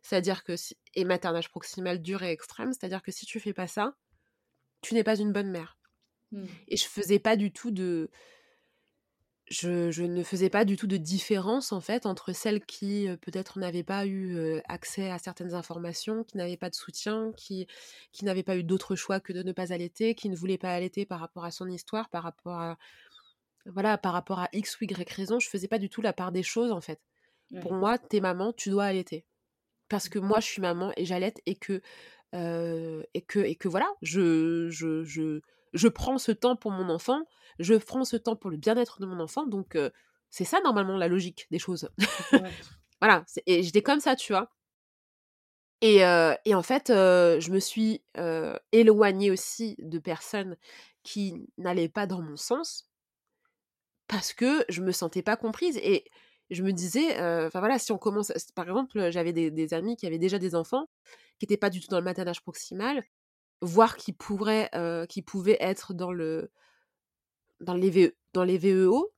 [0.00, 3.68] C'est-à-dire que, si, et maternage proximal dur et extrême, c'est-à-dire que si tu fais pas
[3.68, 3.94] ça,
[4.82, 5.78] tu n'es pas une bonne mère.
[6.32, 6.44] Mmh.
[6.68, 8.10] Et je faisais pas du tout de.
[9.48, 13.58] Je, je, ne faisais pas du tout de différence en fait entre celles qui peut-être
[13.58, 17.66] n'avaient pas eu accès à certaines informations, qui n'avaient pas de soutien, qui,
[18.12, 20.72] qui n'avaient pas eu d'autre choix que de ne pas allaiter, qui ne voulaient pas
[20.72, 22.78] allaiter par rapport à son histoire, par rapport à
[23.66, 26.32] voilà, par rapport à X ou Y raison, je faisais pas du tout la part
[26.32, 27.00] des choses en fait.
[27.60, 29.26] Pour moi, t'es maman, tu dois allaiter.
[29.88, 31.82] Parce que moi, je suis maman et j'allaite et que,
[32.32, 35.40] et que, et que voilà, je, je, je,
[35.72, 37.22] je, prends ce temps pour mon enfant,
[37.58, 39.76] je prends ce temps pour le bien-être de mon enfant, donc
[40.30, 41.90] c'est ça normalement la logique des choses.
[43.00, 44.50] voilà, et j'étais comme ça, tu vois.
[45.82, 45.98] Et,
[46.44, 48.02] et en fait, je me suis
[48.72, 50.56] éloignée aussi de personnes
[51.02, 52.88] qui n'allaient pas dans mon sens
[54.12, 56.04] parce que je me sentais pas comprise et
[56.50, 57.12] je me disais,
[57.46, 60.86] enfin voilà, si on commence, par exemple, j'avais des, amis qui avaient déjà des enfants,
[61.38, 63.04] qui n'étaient pas du tout dans le maternage proximal,
[63.60, 64.70] voire qui pourraient,
[65.08, 66.50] qui pouvaient être dans le,
[67.60, 69.12] dans les, VE, dans les VEO,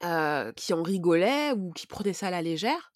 [0.00, 2.92] qui en rigolaient ou qui prenaient ça à la légère.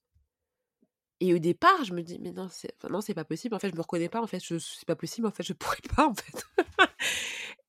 [1.21, 3.55] Et au départ, je me dis, mais non, c'est, non, c'est pas possible.
[3.55, 4.21] En fait, je me reconnais pas.
[4.21, 5.27] En fait, je, c'est pas possible.
[5.27, 6.07] En fait, je pourrais pas.
[6.09, 6.45] En fait.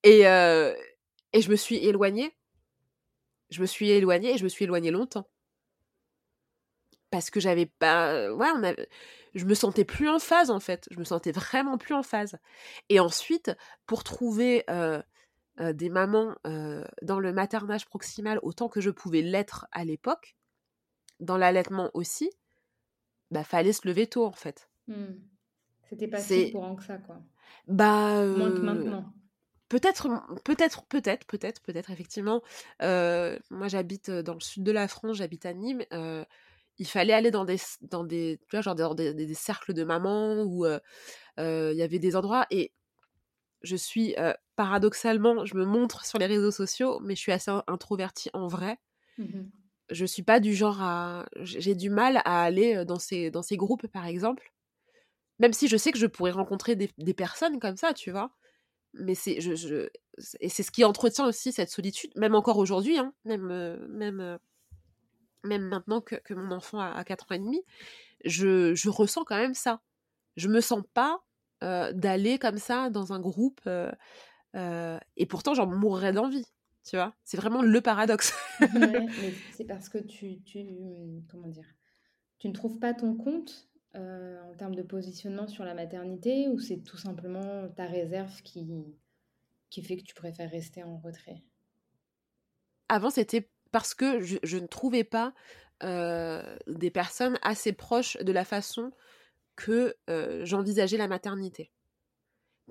[0.04, 2.35] et, et je me suis éloignée
[3.50, 5.28] je me suis éloignée et je me suis éloignée longtemps.
[7.12, 8.34] Parce que j'avais pas.
[8.34, 8.74] Ouais, on
[9.36, 10.88] je me sentais plus en phase en fait.
[10.92, 12.38] Je me sentais vraiment plus en phase.
[12.90, 13.52] Et ensuite,
[13.86, 14.66] pour trouver
[15.60, 16.36] des mamans
[17.02, 20.36] dans le maternage proximal autant que je pouvais l'être à l'époque,
[21.20, 22.30] dans l'allaitement aussi,
[23.32, 24.70] bah fallait se lever tôt en fait.
[24.88, 25.14] Mmh.
[25.90, 27.22] C'était pas si courant que ça quoi.
[27.68, 28.26] Bah.
[28.26, 29.14] Moins que maintenant.
[29.76, 30.08] Peut-être,
[30.46, 32.42] peut-être, peut-être, peut-être, peut-être, effectivement.
[32.80, 35.84] moi, j'habite dans le sud de la France, j'habite à Nîmes.
[36.78, 40.44] il fallait aller dans des, dans des, tu vois, genre dans des, cercles de mamans
[40.44, 42.46] où il y avait des endroits.
[42.52, 42.72] Et
[43.64, 44.16] je suis,
[44.56, 48.78] paradoxalement, je me montre sur les réseaux sociaux, mais je suis assez introvertie en vrai.
[49.18, 49.44] Mmh
[49.92, 51.28] je suis pas du genre à.
[51.42, 54.52] J'ai du mal à aller dans ces, dans ces groupes, par exemple.
[55.38, 58.32] Même si je sais que je pourrais rencontrer des, des personnes comme ça, tu vois
[58.96, 59.90] mais c'est je, je
[60.40, 64.40] et c'est ce qui entretient aussi cette solitude même encore aujourd'hui hein, même même
[65.44, 67.62] même maintenant que, que mon enfant a, 4 ans et demi
[68.24, 69.82] je, je, ressens quand même ça.
[70.38, 71.22] Je me sens pas
[71.62, 73.62] d'aller comme ça dans un groupe
[74.56, 76.48] et pourtant j'en mourrais d'envie
[76.86, 77.14] tu vois?
[77.24, 78.34] C'est vraiment le paradoxe.
[79.58, 80.64] C'est parce que tu, tu
[81.30, 81.66] comment dire?
[82.38, 86.60] Tu ne trouves pas ton compte euh, en termes de positionnement sur la maternité ou
[86.60, 88.86] c'est tout simplement ta réserve qui,
[89.70, 91.44] qui fait que tu préfères rester en retrait?
[92.90, 95.34] Avant, c'était parce que je, ne trouvais pas
[95.84, 98.92] euh, des personnes assez proches de la façon
[99.56, 101.72] que euh, j'envisageais la maternité.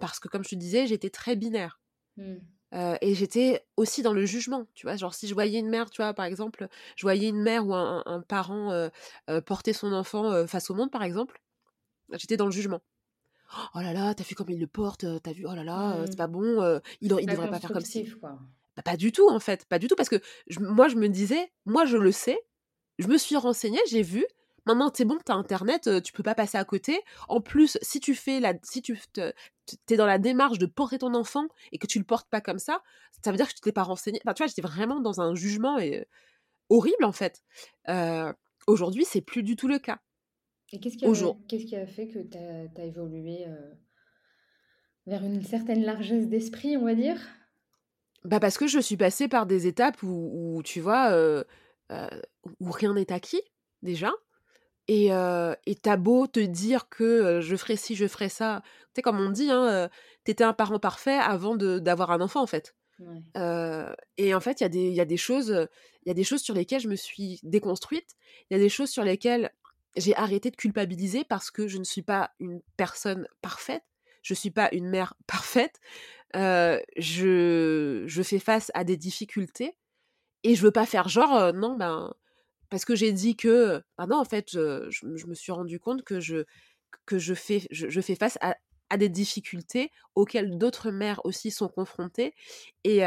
[0.01, 1.81] Parce que, comme je te disais, j'étais très binaire.
[2.17, 2.37] Mmh
[2.75, 4.97] et j'étais aussi dans le jugement, tu vois.
[4.97, 7.75] Genre, si je voyais une mère, tu vois, par exemple, je voyais une mère ou
[7.75, 8.89] un, parent
[9.47, 11.41] porter son enfant face au monde, par exemple,
[12.13, 12.81] j'étais dans le jugement.
[13.75, 16.15] Oh là là, t'as vu comme il le porte, t'as vu, oh là là, c'est
[16.15, 16.17] mmh.
[16.17, 18.01] pas bon, il, il devrait pas faire comme ça.
[18.77, 20.21] Bah, pas du tout, en fait, pas du tout, parce que
[20.59, 22.39] moi, je me disais, moi, je le sais,
[22.99, 24.27] je me suis renseignée, j'ai vu,
[24.67, 27.01] Maintenant, c'est bon, t'as internet, tu peux pas passer à côté.
[27.29, 31.15] En plus, si tu fais la, si tu es dans la démarche de porter ton
[31.15, 32.83] enfant et que tu le portes pas comme ça,
[33.23, 34.21] ça veut dire que tu t'es pas renseigné.
[34.25, 36.07] Enfin, tu vois, j'étais vraiment dans un jugement et,
[36.71, 37.43] horrible en fait.
[38.67, 39.99] Aujourd'hui, c'est plus du tout le cas.
[40.73, 43.47] Et qu'est-ce qui, a, qu'est-ce qui a fait que tu as, évolué
[45.07, 47.21] vers une certaine largesse d'esprit, on va dire?
[48.25, 51.15] Bah parce que je suis passée par des étapes où, tu vois,
[51.91, 53.43] où rien n'est acquis,
[53.83, 54.11] déjà.
[54.89, 55.09] Et
[55.83, 58.63] t'as beau te dire que je ferai ci, je ferai ça.
[58.65, 59.89] Tu sais, comme on dit, hein,
[60.25, 62.75] t'étais un parent parfait avant d'avoir un enfant, en fait.
[64.17, 65.69] et en fait, il y, y, a des choses,
[66.05, 68.15] il y a des choses sur lesquelles je me suis déconstruite.
[68.51, 69.51] Il y a des choses sur lesquelles
[69.97, 73.85] j'ai arrêté de culpabiliser parce que je ne suis pas une personne parfaite.
[74.23, 75.81] Je ne suis pas une mère parfaite.
[76.35, 79.77] je, je fais face à des difficultés
[80.43, 82.15] et je veux pas faire genre, non, ben
[82.75, 86.19] parce que j'ai dit que, ah non, en fait, je, me suis rendu compte que
[86.19, 86.45] je,
[87.35, 87.61] fais,
[88.19, 88.57] face à,
[88.97, 92.35] des difficultés auxquelles d'autres mères aussi sont confrontées
[92.83, 93.03] et,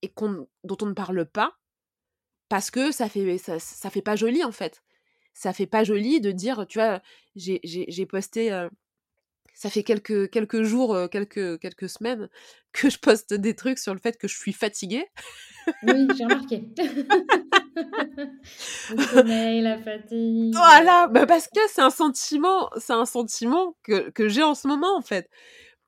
[0.00, 1.58] et dont on ne parle pas
[2.48, 4.82] parce que ça fait, ça, ça, fait pas joli en fait.
[5.34, 7.02] Ça fait pas joli de dire, tu vois,
[7.36, 8.68] j'ai posté
[9.54, 12.28] ça fait quelques, quelques jours, quelques, quelques semaines
[12.72, 15.06] que je poste des trucs sur le fait que je suis fatiguée.
[15.82, 16.68] Oui, j'ai remarqué.
[17.76, 20.54] le sommeil, la fatigue.
[20.54, 24.66] Voilà, bah parce que c'est un sentiment, c'est un sentiment que, que j'ai en ce
[24.68, 25.28] moment en fait.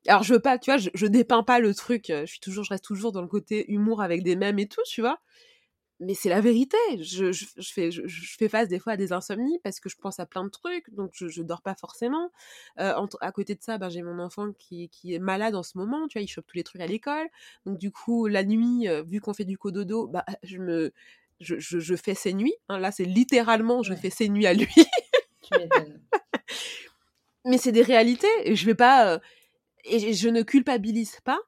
[0.09, 2.07] Alors je veux pas, tu vois, je, je dépeins pas le truc.
[2.09, 4.83] Je suis toujours, je reste toujours dans le côté humour avec des mèmes et tout,
[4.87, 5.21] tu vois?
[6.01, 6.77] Mais c'est la vérité.
[7.01, 10.19] Je, je, fais, je, fais face des fois à des insomnies parce que je pense
[10.19, 12.31] à plein de trucs, donc je, dors pas forcément.
[12.81, 15.79] Euh, à côté de ça, ben, j'ai mon enfant qui, qui, est malade en ce
[15.79, 17.29] moment, tu vois, il chope tous les trucs à l'école.
[17.67, 20.93] Donc du coup, la nuit, euh, vu qu'on fait du cododo, bah, je me...
[21.41, 22.55] Je, je, fais ses nuits.
[22.69, 22.79] Hein.
[22.79, 24.69] là, c'est littéralement, je fais ses nuits à lui.
[25.43, 25.51] tu
[27.45, 28.29] Mais c'est des réalités.
[28.45, 29.15] Et je vais pas.
[29.15, 29.19] Euh,
[29.85, 31.41] et je ne culpabilise pas.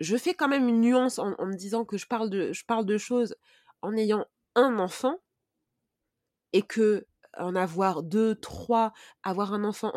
[0.00, 2.84] Je fais quand même une nuance en, me disant que je parle de, je parle
[2.84, 3.34] de choses
[3.82, 5.20] en ayant un enfant
[6.52, 7.06] et que
[7.38, 9.92] en avoir deux, trois, avoir un enfant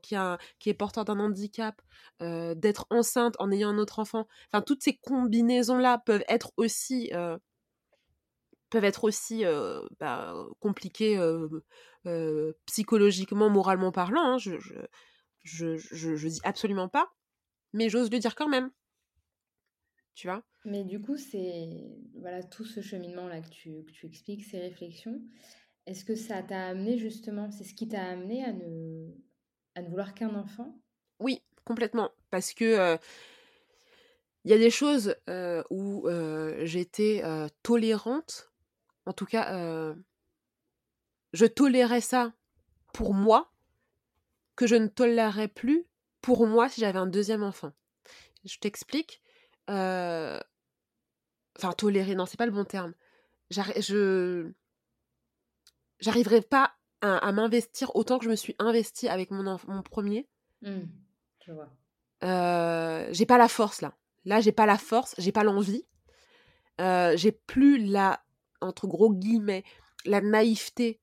[0.00, 1.80] qui, est porteur d'un handicap,
[2.22, 7.10] euh, d'être enceinte en ayant un autre enfant, enfin toutes ces combinaisons-là peuvent être aussi
[7.12, 7.36] euh,
[9.02, 11.18] aussi euh, bah, compliquées
[12.66, 14.34] psychologiquement, moralement parlant.
[14.34, 14.56] Hein, je,
[15.42, 17.10] je, je, dis absolument pas,
[17.72, 18.70] mais j'ose le dire quand même.
[20.18, 20.42] Tu vois?
[20.64, 25.22] Mais du coup, c'est voilà tout ce cheminement-là que tu, que tu expliques, ces réflexions.
[25.86, 29.12] Est-ce que ça t'a amené justement, c'est ce qui t'a amené à ne,
[29.76, 30.76] à ne vouloir qu'un enfant?
[31.20, 32.10] Oui, complètement.
[32.30, 32.98] Parce que
[34.44, 35.14] il y a des choses
[35.70, 36.08] où
[36.62, 37.22] j'étais
[37.62, 38.50] tolérante.
[39.06, 39.94] En tout cas,
[41.32, 42.34] je tolérais ça
[42.92, 43.52] pour moi,
[44.56, 45.86] que je ne tolérerais plus
[46.22, 47.72] pour moi si j'avais un deuxième enfant.
[48.44, 49.22] Je t'explique.
[49.68, 50.40] Enfin,
[51.76, 52.94] tolérer, non, c'est pas le bon terme.
[53.50, 54.50] Je.
[56.00, 60.28] J'arriverai pas à, m'investir autant que je me suis investie avec mon, mon premier.
[60.62, 60.80] Mmh,
[61.44, 61.70] je vois.
[62.24, 63.94] Euh, j'ai pas la force là.
[64.24, 65.84] Là, j'ai pas la force, j'ai pas l'envie.
[66.80, 68.22] Euh, j'ai plus la,
[68.60, 69.64] entre gros guillemets,
[70.04, 71.00] la naïveté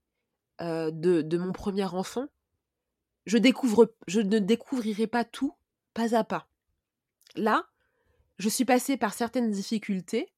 [0.62, 2.28] euh, de, de, mon premier enfant.
[3.25, 5.56] Je, découvre, je ne découvrirai pas tout
[5.93, 6.47] pas à pas.
[7.36, 7.65] Là,
[8.38, 10.32] je suis passée par certaines difficultés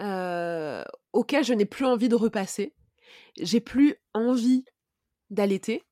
[0.00, 2.74] euh, auquel je n'ai plus envie de repasser.
[3.40, 4.64] J'ai plus envie
[5.30, 5.82] d'allaiter.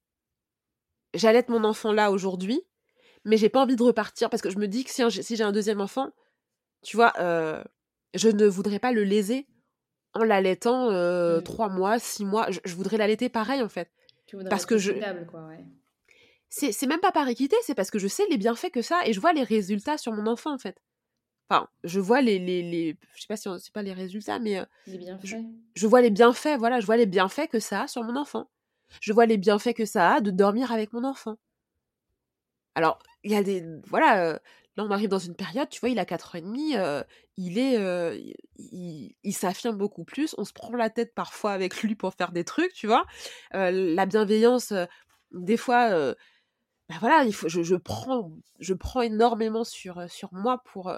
[1.15, 2.63] J'allaite mon enfant là aujourd'hui,
[3.25, 5.53] mais j'ai pas envie de repartir parce que je me dis que si, j'ai un
[5.53, 6.11] deuxième enfant,
[6.83, 7.63] tu vois, euh,
[8.15, 9.47] je ne voudrais pas le léser
[10.13, 11.45] en l'allaitant euh, mmh.
[11.45, 12.49] trois mois, six mois.
[12.51, 13.91] Je, voudrais l'allaiter pareil en fait.
[14.51, 14.93] parce que je.
[15.25, 15.65] Quoi, ouais.
[16.57, 19.13] C'est même pas par équité, c'est parce que je sais les bienfaits que ça et
[19.13, 20.81] je vois les résultats sur mon enfant en fait.
[21.51, 24.65] Enfin, je vois les, les, les je sais pas si c'est pas les résultats, mais
[24.87, 25.37] les bienfaits.
[25.75, 28.49] Je, vois les bienfaits, voilà, je vois les bienfaits que ça a sur mon enfant.
[29.01, 31.39] Je vois les bienfaits que ça a de dormir avec mon enfant.
[32.77, 35.99] Alors, il y a des, voilà, là on arrive dans une période, tu vois, il
[35.99, 36.77] a 4 ans et demi,
[37.37, 40.37] il est, il, s'affirme beaucoup plus.
[40.39, 43.05] On se prend la tête parfois avec lui pour faire des trucs, tu vois.
[43.51, 44.73] la bienveillance,
[45.33, 46.15] des fois.
[46.89, 50.93] Ben voilà, il faut, je, je, prends, je prends énormément sur, sur moi pour,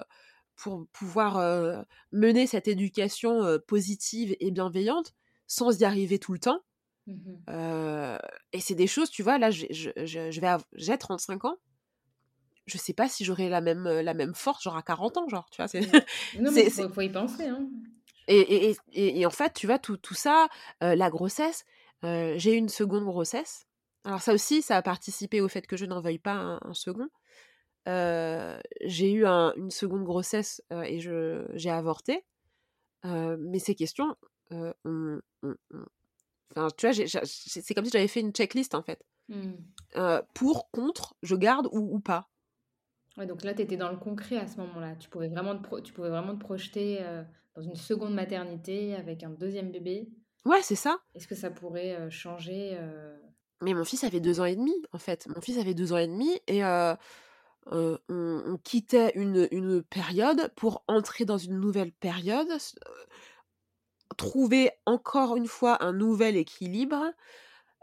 [0.55, 5.13] pour pouvoir mener cette éducation positive et bienveillante
[5.47, 6.59] sans y arriver tout le temps.
[7.07, 8.17] Mmh
[8.53, 11.57] et c'est des choses, tu vois, là, je, je, vais j'ai 35 ans.
[12.65, 15.49] Je sais pas si j'aurai la même, la même force, genre à 40 ans, genre,
[15.51, 15.67] tu vois.
[15.67, 15.81] C'est,
[16.39, 17.47] non, mais faut, faut, y penser.
[17.47, 17.69] Hein.
[18.27, 20.47] Et, et, et, en fait, tu vois, tout, tout ça,
[20.81, 21.65] la grossesse,
[22.03, 23.67] j'ai eu une seconde grossesse.
[24.07, 27.09] Alors ça aussi, ça a participé au fait que je n'en veuille pas un second
[28.81, 32.25] j'ai eu une seconde grossesse et je, j'ai avorté.
[33.03, 34.15] mais ces questions,
[34.51, 35.21] enfin,
[36.77, 36.93] tu vois,
[37.23, 39.03] c'est comme si j'avais fait une checklist en fait.
[39.29, 39.55] Mmh.
[40.33, 42.29] pour, contre, je garde ou, ou pas.
[43.17, 44.95] Ouais, donc là, tu étais dans le concret à ce moment-là.
[44.95, 47.03] Tu pouvais vraiment te, tu pouvais vraiment te projeter
[47.55, 50.09] dans une seconde maternité avec un deuxième bébé.
[50.45, 50.99] Ouais, c'est ça.
[51.15, 52.77] Est-ce que ça pourrait changer
[53.61, 55.27] Mais mon fils avait deux ans et demi, en fait.
[55.27, 61.37] Mon fils avait deux ans et demi et on, quittait une, période pour entrer dans
[61.37, 62.49] une nouvelle période,
[64.15, 67.11] trouver encore une fois un nouvel équilibre.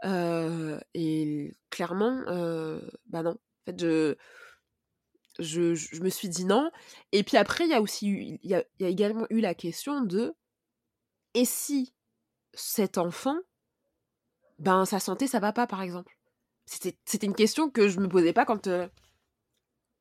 [0.03, 2.23] et clairement,
[3.07, 3.31] bah non.
[3.67, 4.15] En fait,
[5.39, 6.71] je, me suis dit non.
[7.11, 10.33] Et puis après, il y a aussi y a, également eu la question de
[11.33, 11.93] et si
[12.53, 13.37] cet enfant,
[14.59, 16.17] ben sa santé, ça va pas, par exemple.
[16.65, 18.69] C'était une question que je me posais pas quand,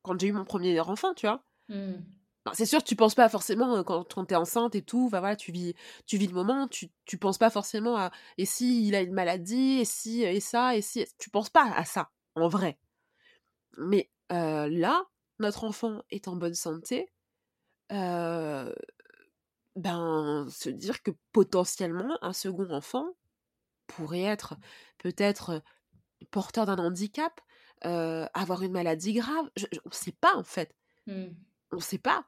[0.03, 1.45] quand j'ai eu mon premier enfant, tu vois.
[1.69, 1.95] Mmh.
[2.53, 5.51] C'est sûr, tu penses pas forcément quand, tu es enceinte et tout, bah voilà, tu
[5.51, 5.75] vis,
[6.07, 9.15] tu vis le moment, tu, tu penses pas forcément à et si il a une
[9.15, 11.07] maladie, et si, et ça, et si.
[11.19, 12.79] Tu penses pas à ça, en vrai.
[13.79, 15.05] Mais là,
[15.39, 17.13] notre enfant est en bonne santé,
[17.91, 18.71] ben,
[20.51, 23.07] se dire que potentiellement un second enfant
[23.97, 24.57] pourrait être
[24.99, 25.63] peut-être
[26.31, 27.41] porteur d'un handicap,
[27.83, 29.51] avoir une maladie grave,
[29.85, 30.75] on ne sait pas en fait.
[31.07, 31.27] Mmh.
[31.73, 32.25] On ne sait pas.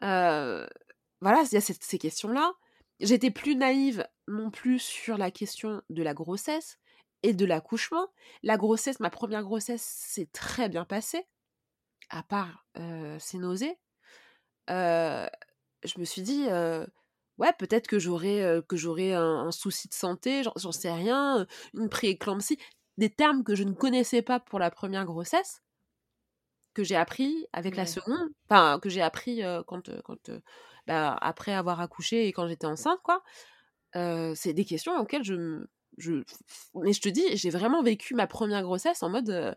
[0.00, 2.52] voilà, il y a ces questions-là.
[3.00, 6.78] J'étais plus naïve non plus sur la question de la grossesse
[7.22, 8.08] et de l'accouchement.
[8.42, 11.26] La grossesse, ma première grossesse, s'est très bien passée,
[12.08, 12.66] à part
[13.18, 13.76] ces nausées.
[14.68, 16.46] je me suis dit,
[17.38, 22.58] ouais, peut-être que j'aurais que j'aurais un, souci de santé, j'en sais rien, une prééclampsie,
[22.98, 25.62] des termes que je ne connaissais pas pour la première grossesse,
[26.74, 30.30] que j'ai appris avec la seconde, enfin que j'ai appris quand, quand
[30.86, 33.22] bah, après avoir accouché et quand j'étais enceinte, quoi.
[33.92, 35.64] c'est des questions auxquelles je
[35.96, 36.24] je,
[36.74, 39.56] mais je te dis, j'ai vraiment vécu ma première grossesse en mode,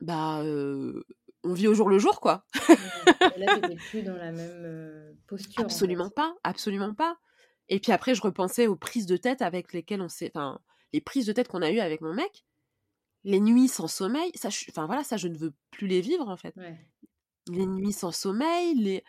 [0.00, 0.42] bah,
[1.44, 2.44] on vit au jour le jour, quoi.
[3.36, 5.62] là, t'étais plus dans la même posture.
[5.62, 7.18] Absolument pas, absolument pas.
[7.68, 10.60] Et puis après, je repensais aux prises de tête avec lesquelles on s'est, enfin,
[10.92, 12.44] les prises de tête qu'on a eues avec mon mec,
[13.24, 16.36] les nuits sans sommeil, ça, enfin voilà, ça, je ne veux plus les vivre en
[16.36, 16.54] fait.
[17.48, 19.04] Les nuits sans sommeil, les,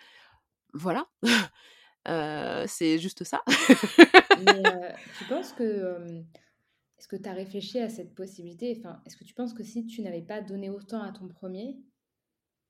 [0.74, 1.08] voilà.
[2.68, 3.42] c'est juste ça.
[4.46, 4.64] Mais,
[5.18, 6.24] tu penses que
[6.98, 8.76] est-ce que tu as réfléchi à cette possibilité?
[8.78, 11.80] Enfin, Est-ce que tu penses que si tu n'avais pas donné autant à ton premier,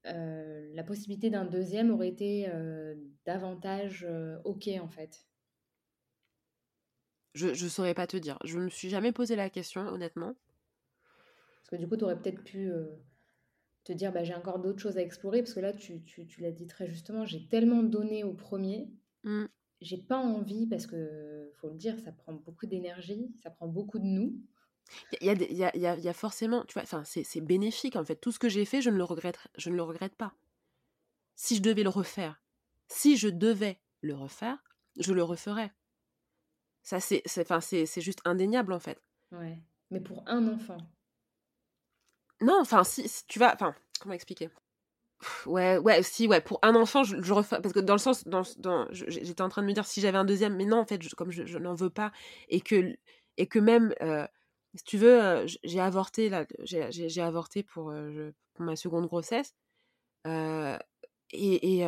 [0.04, 2.50] la possibilité d'un deuxième aurait été
[3.26, 4.08] davantage
[4.46, 5.28] OK en fait
[7.34, 8.38] Je ne saurais pas te dire.
[8.44, 10.36] Je ne me suis jamais posé la question, honnêtement.
[11.62, 12.72] Parce que du coup, tu aurais peut-être pu
[13.84, 15.42] te dire bah, j'ai encore d'autres choses à explorer.
[15.42, 18.90] Parce que là, tu, tu, tu l'as dit très justement, j'ai tellement donné au premier.
[19.24, 19.46] Mmh.
[19.82, 23.98] J'ai pas envie, parce que faut le dire, ça prend beaucoup d'énergie, ça prend beaucoup
[23.98, 24.40] de nous.
[25.22, 27.96] Il y a, y, a, y, a, y a, forcément, tu vois, enfin, c'est bénéfique
[27.96, 28.16] en fait.
[28.16, 30.34] Tout ce que j'ai fait, je ne le regrette, je ne le regrette pas.
[31.36, 32.42] Si je devais le refaire,
[32.88, 34.58] si je devais le refaire,
[35.00, 35.72] je le referais.
[36.84, 37.24] Ça, c'est,
[37.98, 39.02] juste indéniable en fait.
[39.32, 39.62] Ouais.
[39.92, 40.78] Mais pour un enfant?
[42.42, 44.50] Non, enfin, si, tu vas, enfin, comment expliquer?
[45.46, 48.28] Ouais, ouais, si, ouais, pour un enfant, je, je refais, parce que dans le sens,
[48.28, 50.86] dans, dans, j'étais en train de me dire si j'avais un deuxième, mais non, en
[50.86, 52.12] fait, comme je, n'en veux pas,
[52.50, 52.96] et que,
[53.38, 54.26] et que même, euh,
[54.76, 57.94] si tu veux, j'ai avorté, là, j'ai avorté pour,
[58.54, 59.56] pour, ma seconde grossesse,
[60.26, 60.80] et,
[61.34, 61.88] et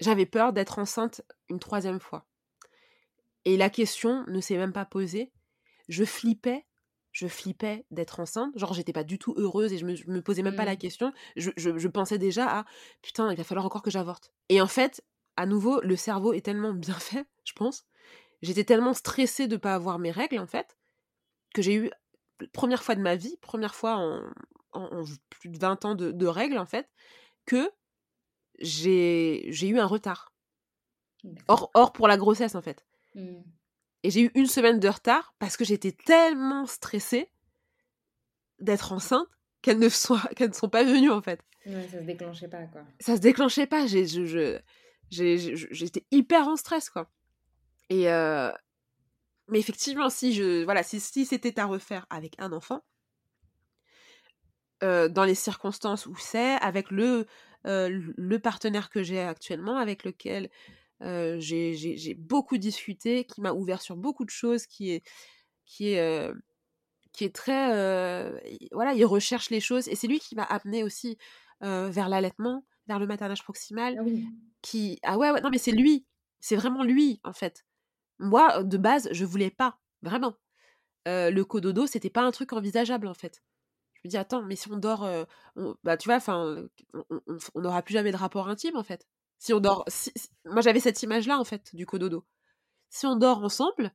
[0.00, 2.26] j'avais peur d'être enceinte une troisième fois.
[3.44, 5.30] Et la question ne s'est même pas posée.
[5.88, 6.66] Je flippais
[7.16, 8.52] je flippais d'être enceinte.
[8.58, 10.78] Genre, j'étais pas du tout heureuse et je me, me posais même pas la mmh.
[10.78, 11.12] question.
[11.36, 12.64] Je, pensais déjà à
[13.00, 14.34] putain, il va falloir encore que j'avorte.
[14.50, 15.02] Et en fait,
[15.38, 17.86] à nouveau, le cerveau est tellement bien fait, je pense.
[18.42, 20.76] J'étais tellement stressée de pas avoir mes règles, en fait,
[21.56, 21.90] que j'ai eu,
[22.52, 23.96] première fois de ma vie, première fois
[24.72, 26.86] en, plus de 20 ans de, règles, en fait,
[27.46, 27.70] que
[28.60, 30.34] j'ai eu un retard.
[31.48, 32.86] Or, or pour la grossesse, en fait.
[33.14, 33.38] Mmh.
[34.02, 37.30] Et j'ai eu une semaine de retard parce que j'étais tellement stressée
[38.58, 39.26] d'être enceinte
[39.62, 41.40] qu'elles ne, soient, qu'elles ne sont pas venues en fait.
[41.64, 42.82] Ouais, ça se déclenchait pas quoi.
[43.00, 43.86] Ça se déclenchait pas.
[43.86, 44.06] J'ai,
[45.10, 47.10] j'étais hyper en stress quoi.
[47.88, 48.52] Et euh,
[49.48, 52.82] mais effectivement, si je voilà, si, si c'était à refaire avec un enfant,
[54.82, 57.26] euh, dans les circonstances où c'est, avec le
[57.66, 60.50] euh, le partenaire que j'ai actuellement, avec lequel
[61.00, 65.02] j'ai beaucoup discuté, qui m'a ouvert sur beaucoup de choses, qui est,
[65.64, 66.32] qui est,
[67.12, 67.68] qui est très...
[68.72, 69.88] voilà, il recherche les choses.
[69.88, 71.18] Et c'est lui qui m'a amené aussi
[71.60, 73.96] vers l'allaitement, vers le maternage proximal.
[73.98, 74.26] Ah oui.
[74.62, 74.98] Qui...
[75.02, 76.06] Ah ouais, ouais, non, mais c'est lui.
[76.40, 77.64] C'est vraiment lui, en fait.
[78.18, 79.78] Moi, de base, je voulais pas.
[80.02, 80.34] Vraiment.
[81.06, 83.42] le cododo, c'était pas un truc envisageable, en fait.
[83.94, 85.08] Je me dis, attends, mais si on dort...
[85.84, 86.68] bah, tu vois, enfin,
[87.54, 89.06] on n'aura plus jamais de rapport intime, en fait.
[89.38, 89.84] Si on dort.
[90.44, 92.24] moi, j'avais cette image-là, en fait, du cododo.
[92.90, 93.92] Si on dort ensemble,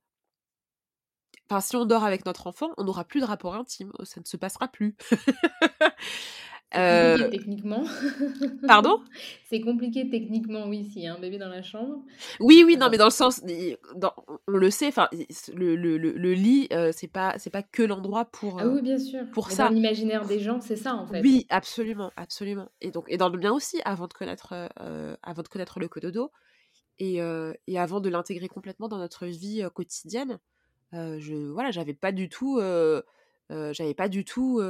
[1.48, 3.92] enfin, si on dort avec notre enfant, on n'aura plus de rapport intime.
[4.04, 4.96] Ça ne se passera plus.
[6.74, 7.84] Euh, techniquement.
[8.66, 9.00] Pardon?
[9.48, 12.02] C'est compliqué techniquement, oui, s'il y a un bébé dans la chambre.
[12.40, 15.08] Oui, oui, non, mais dans le sens, on le sait, enfin,
[15.54, 18.58] le, le, le, lit, euh, c'est pas, c'est pas que l'endroit pour.
[18.60, 19.20] ah oui, bien sûr.
[19.32, 19.68] Pour ça.
[19.68, 21.20] Dans l'imaginaire des gens, c'est ça en fait.
[21.20, 22.70] Oui, absolument, absolument.
[22.80, 25.88] Et donc, et dans le bien aussi, avant de connaître, euh, avant de connaître le
[25.88, 26.30] cododo,
[26.98, 27.18] et,
[27.66, 30.38] et avant de l'intégrer complètement dans notre vie quotidienne,
[30.92, 32.60] je, voilà, j'avais pas du tout,
[33.50, 34.62] j'avais pas du tout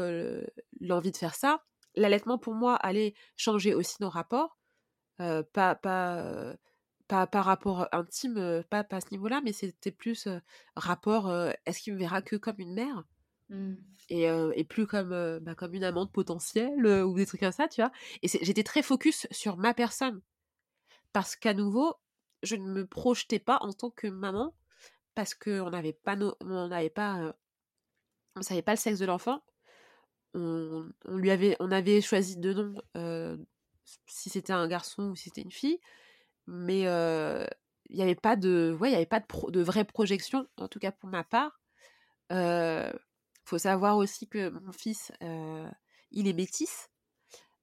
[0.80, 1.62] l'envie de faire ça
[1.95, 4.59] l'allaitement pour moi allait changer aussi nos rapports,
[5.18, 6.55] pas, pas,
[7.09, 10.28] pas, pas rapport intime, pas, pas à ce niveau-là, mais c'était plus
[10.76, 11.32] rapport,
[11.66, 13.05] est-ce qu'il me verra que comme une mère?
[13.51, 13.74] Mmh.
[14.09, 17.80] Et, et, plus comme, bah, comme une amante potentielle ou des trucs comme ça, tu
[17.82, 17.93] vois?
[18.22, 20.20] Et j'étais très focus sur ma personne.
[21.12, 21.95] Parce qu'à nouveau,
[22.43, 24.55] je ne me projetais pas en tant que maman
[25.14, 27.34] parce qu'on n'avait pas, on n'avait pas,
[28.34, 29.43] on savait pas le sexe de l'enfant.
[30.35, 32.74] On, on, lui avait, on avait choisi deux noms,
[34.07, 35.78] si c'était un garçon ou si c'était une fille,
[36.47, 40.47] mais il n'y avait pas de, ouais, il y avait pas de, de vraie projection,
[40.57, 41.61] en tout cas pour ma part.
[42.30, 42.93] Il
[43.45, 45.12] faut savoir aussi que mon fils,
[46.11, 46.89] il est métisse.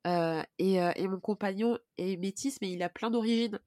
[0.05, 3.59] et, et, mon compagnon est métisse, mais il a plein d'origines.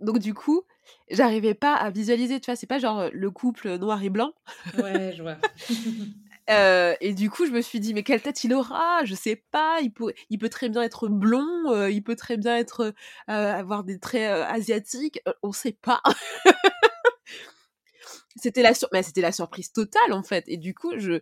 [0.00, 0.62] Donc du coup,
[1.10, 4.32] j'arrivais pas à visualiser, tu vois, c'est pas genre le couple noir et blanc.
[4.76, 5.38] Ouais, je vois.
[6.50, 9.04] euh, et du coup, je me suis dit, mais quelle tête il aura?
[9.04, 9.78] Je sais pas.
[9.80, 11.72] Il peut, il peut très bien être blond.
[11.72, 12.92] Euh, il peut très bien être
[13.30, 15.20] euh, avoir des traits asiatiques.
[15.42, 16.02] on sait pas.
[18.36, 18.88] c'était la sur...
[18.92, 20.44] mais c'était la surprise totale en fait.
[20.48, 21.20] Et du coup, je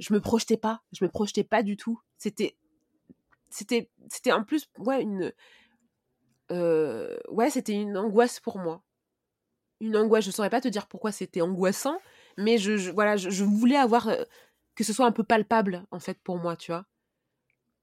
[0.00, 0.82] je me projetais pas.
[0.92, 2.00] Je me projetais pas du tout.
[2.18, 2.56] C'était
[3.50, 5.32] c'était c'était en plus ouais une
[6.50, 8.82] ouais, c'était une angoisse pour moi.
[9.80, 11.98] Une angoisse, je saurais pas te dire pourquoi c'était angoissant,
[12.38, 14.08] mais je, voilà, je, voulais avoir
[14.74, 16.86] que ce soit un peu palpable en fait pour moi, tu vois.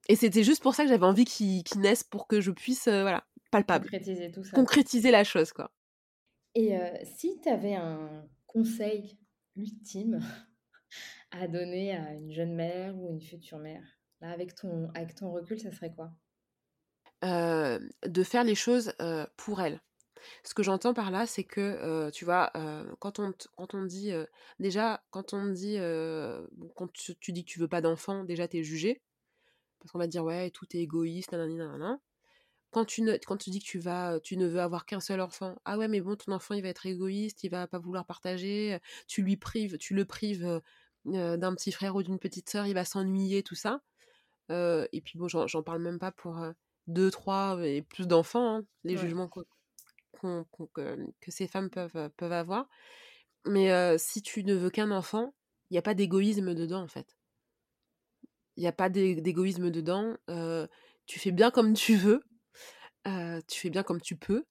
[0.09, 3.25] Et c'était juste pour ça que j'avais envie qu'il naisse pour que je puisse, voilà,
[3.51, 3.85] palpable.
[3.85, 4.51] Concrétiser tout ça.
[4.55, 5.71] Concrétiser la chose, quoi.
[6.55, 6.75] Et
[7.05, 9.19] si tu avais un conseil
[9.55, 10.19] ultime
[11.31, 13.83] à donner à une jeune mère ou une future mère,
[14.21, 16.11] là, avec ton, avec ton recul, ça serait quoi?
[17.21, 18.93] De faire les choses
[19.37, 19.79] pour elle.
[20.43, 22.51] Ce que j'entends par là, c'est que, tu vois,
[22.99, 24.11] quand, on quand on dit,
[24.59, 25.77] déjà, quand on dit,
[26.75, 29.01] quand tu, dis que tu veux pas d'enfant, déjà, tu es jugé.
[29.79, 31.99] Parce qu'on va dire, ouais, tout est égoïste, nanana,
[32.69, 35.21] Quand tu, ne, quand tu dis que tu, vas, tu ne veux avoir qu'un seul
[35.21, 38.05] enfant, ah ouais, mais bon, ton enfant, il va être égoïste, il va pas vouloir
[38.05, 40.61] partager, tu lui prives, tu le prives
[41.05, 43.81] d'un petit frère ou d'une petite sœur, il va s'ennuyer, tout ça.
[44.49, 46.39] et puis bon, j'en parle même pas pour
[46.87, 49.29] deux, trois et plus d'enfants, hein, les jugements
[50.21, 52.67] que, ces femmes peuvent, peuvent avoir.
[53.45, 55.33] Mais si tu ne veux qu'un enfant,
[55.69, 57.17] il n'y a pas d'égoïsme dedans, en fait.
[58.57, 60.15] Il n'y a pas d'égoïsme dedans.
[61.05, 62.23] tu fais bien comme tu veux.
[63.47, 64.45] tu fais bien comme tu peux.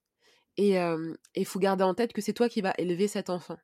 [0.57, 0.75] Et
[1.35, 3.57] il faut garder en tête que c'est toi qui vas élever cet enfant.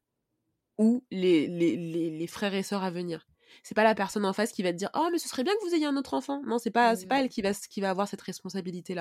[0.77, 1.75] Ou les, les,
[2.11, 3.25] les frères et sœurs à venir
[3.63, 5.53] c'est pas la personne en face qui va te dire oh mais ce serait bien
[5.53, 7.81] que vous ayez un autre enfant non c'est pas c'est pas elle qui va qui
[7.81, 8.95] va avoir cette responsabilité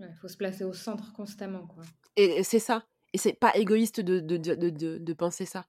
[0.00, 1.82] il faut se placer au centre constamment quoi.
[2.16, 2.86] Et, c'est ça.
[3.12, 5.66] Et c'est pas égoïste de de, de, de, penser ça.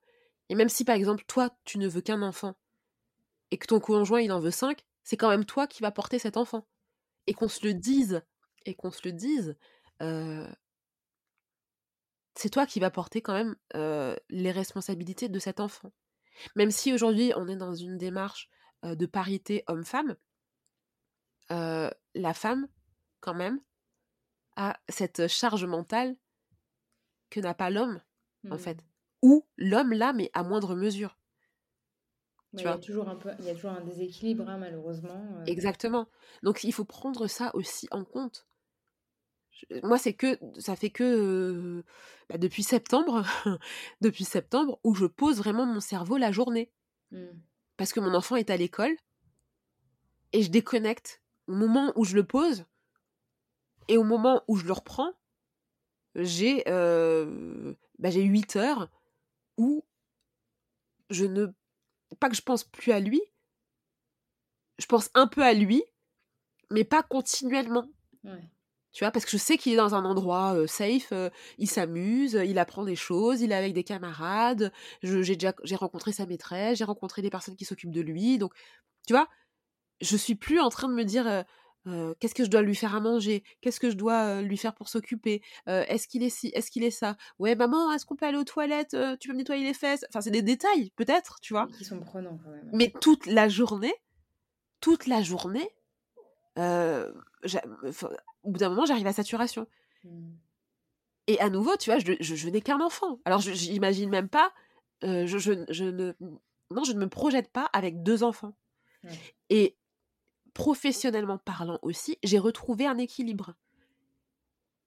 [0.50, 2.56] Et même si par exemple toi tu ne veux qu'un enfant
[3.52, 6.20] et que ton conjoint il en veut cinq c'est quand même toi qui va porter
[6.20, 6.68] cet enfant.
[7.28, 8.22] Et qu'on se le dise
[8.66, 9.56] et qu'on se le dise
[10.02, 10.48] euh,
[12.36, 15.92] c'est toi qui va porter quand même euh, les responsabilités de cet enfant.
[16.56, 18.50] Même si aujourd'hui on est dans une démarche
[18.84, 20.16] de parité homme-femme,
[21.50, 22.68] la femme,
[23.20, 23.60] quand même,
[24.58, 26.18] a cette charge mentale
[27.30, 28.02] que n'a pas l'homme,
[28.50, 28.60] en mmh.
[28.60, 28.86] fait.
[29.22, 31.18] Ou l'homme là, mais à moindre mesure.
[32.54, 35.44] il, y a toujours un peu, il y a toujours un déséquilibre, hein, malheureusement.
[35.46, 36.08] Exactement.
[36.44, 38.46] Donc il faut prendre ça aussi en compte
[39.84, 41.84] moi c'est que ça fait que
[42.30, 43.26] bah, depuis septembre
[44.02, 46.72] depuis septembre où je pose vraiment mon cerveau la journée
[47.12, 47.26] mmh.
[47.76, 48.96] parce que mon enfant est à l'école
[50.34, 52.66] et je déconnecte au moment où je le pose
[53.88, 55.14] et au moment où je le reprends
[56.16, 58.90] j'ai bah, j'ai 8 heures
[59.58, 59.84] où
[61.10, 61.48] je ne
[62.20, 63.22] pas que je pense plus à lui
[64.78, 65.84] je pense un peu à lui
[66.70, 67.88] mais pas continuellement
[68.24, 68.50] ouais.
[68.94, 71.14] Tu vois, parce que je sais qu'il est dans un endroit safe,
[71.60, 74.72] il s'amuse, il apprend des choses, il est avec des camarades,
[75.04, 78.56] j'ai déjà j'ai rencontré sa maîtresse, j'ai rencontré des personnes qui s'occupent de lui, donc
[79.06, 79.28] tu vois,
[80.02, 81.46] je suis plus en train de me dire
[82.20, 84.90] qu'est-ce que je dois lui faire à manger, qu'est-ce que je dois lui faire pour
[84.90, 88.38] s'occuper, est-ce qu'il est ci, est-ce qu'il est ça, ouais maman, est-ce qu'on peut aller
[88.38, 91.68] aux toilettes, tu peux me nettoyer les fesses, enfin c'est des détails peut-être, tu vois,
[91.78, 92.70] qui sont prenants quand même.
[92.74, 93.94] Mais toute la journée,
[94.82, 95.70] toute la journée,
[96.58, 99.68] au bout d'un moment, j'arrive à saturation.
[100.04, 100.32] Mmh.
[101.28, 103.20] Et à nouveau, tu vois, je, je, n'ai qu'un enfant.
[103.26, 104.54] Alors, je n'imagine même pas,
[105.02, 106.14] je, je, ne,
[106.72, 108.56] non, je ne me projette pas avec deux enfants.
[109.50, 109.78] Et
[110.58, 113.54] professionnellement parlant aussi, j'ai retrouvé un équilibre.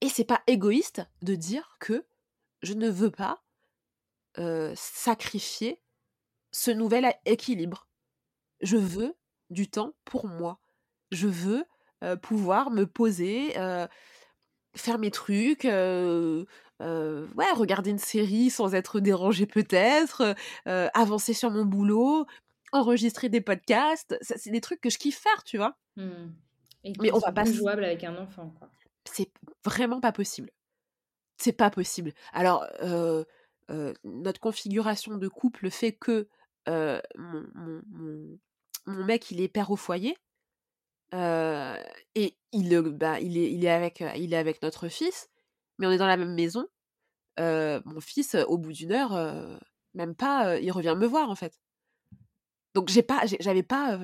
[0.01, 2.05] Et c'est pas égoïste de dire que
[2.63, 3.45] je ne veux pas
[4.39, 5.81] euh, sacrifier
[6.51, 7.87] ce nouvel équilibre.
[8.61, 9.15] Je veux
[9.51, 10.59] du temps pour moi.
[11.13, 11.65] Je veux
[12.21, 13.53] pouvoir me poser,
[14.75, 16.47] faire mes trucs, ouais,
[16.81, 22.27] regarder une série sans être dérangée peut-être, avancer sur mon boulot,
[22.73, 24.17] enregistrer des podcasts.
[24.21, 25.77] C'est des trucs que je kiffe faire, tu vois.
[25.97, 26.33] Mmh.
[27.01, 28.69] mais on va pas jouable avec un enfant, quoi.
[29.05, 29.31] C'est
[29.65, 30.51] vraiment pas possible.
[31.39, 32.13] C'est pas possible.
[32.33, 33.25] Alors, euh,
[33.71, 36.29] euh, notre configuration de couple fait que
[36.69, 37.83] euh, mon,
[38.87, 40.17] mon, mec, il est père au foyer.
[41.13, 45.31] et il, bah, il, est, il, est avec, il est avec notre fils,
[45.79, 46.67] mais on est dans la même maison.
[47.39, 49.59] mon fils, au bout d'une heure,
[49.95, 51.59] même pas, il revient me voir en fait.
[52.75, 53.03] Donc j'avais
[53.63, 53.97] pas,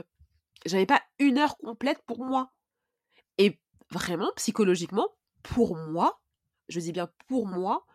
[0.64, 2.52] j'avais pas une heure complète pour moi.
[3.38, 3.60] Et
[3.90, 5.08] vraiment, psychologiquement,
[5.42, 6.20] pour moi,
[6.68, 7.86] je dis bien pour moi,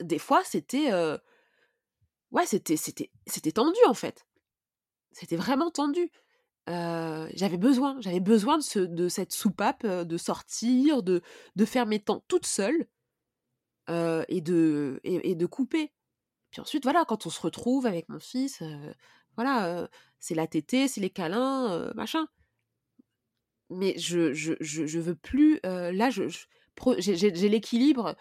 [0.00, 0.92] des fois c'était,
[2.30, 4.26] ouais, c'était, c'était, c'était tendu en fait.
[5.12, 6.10] C'était vraiment tendu.
[6.66, 11.22] j'avais besoin, j'avais besoin de cette soupape, de sortir, de,
[11.54, 12.86] de faire mes temps toute seule
[13.88, 15.92] et, de, et, de couper.
[16.50, 18.62] Puis ensuite, voilà, quand on se retrouve avec mon fils,
[19.36, 22.26] voilà, c'est la tétée, c'est les câlins, machin.
[23.70, 25.60] Mais je, je, je, veux plus.
[25.62, 26.24] là, je,
[26.98, 28.16] j'ai l'équilibre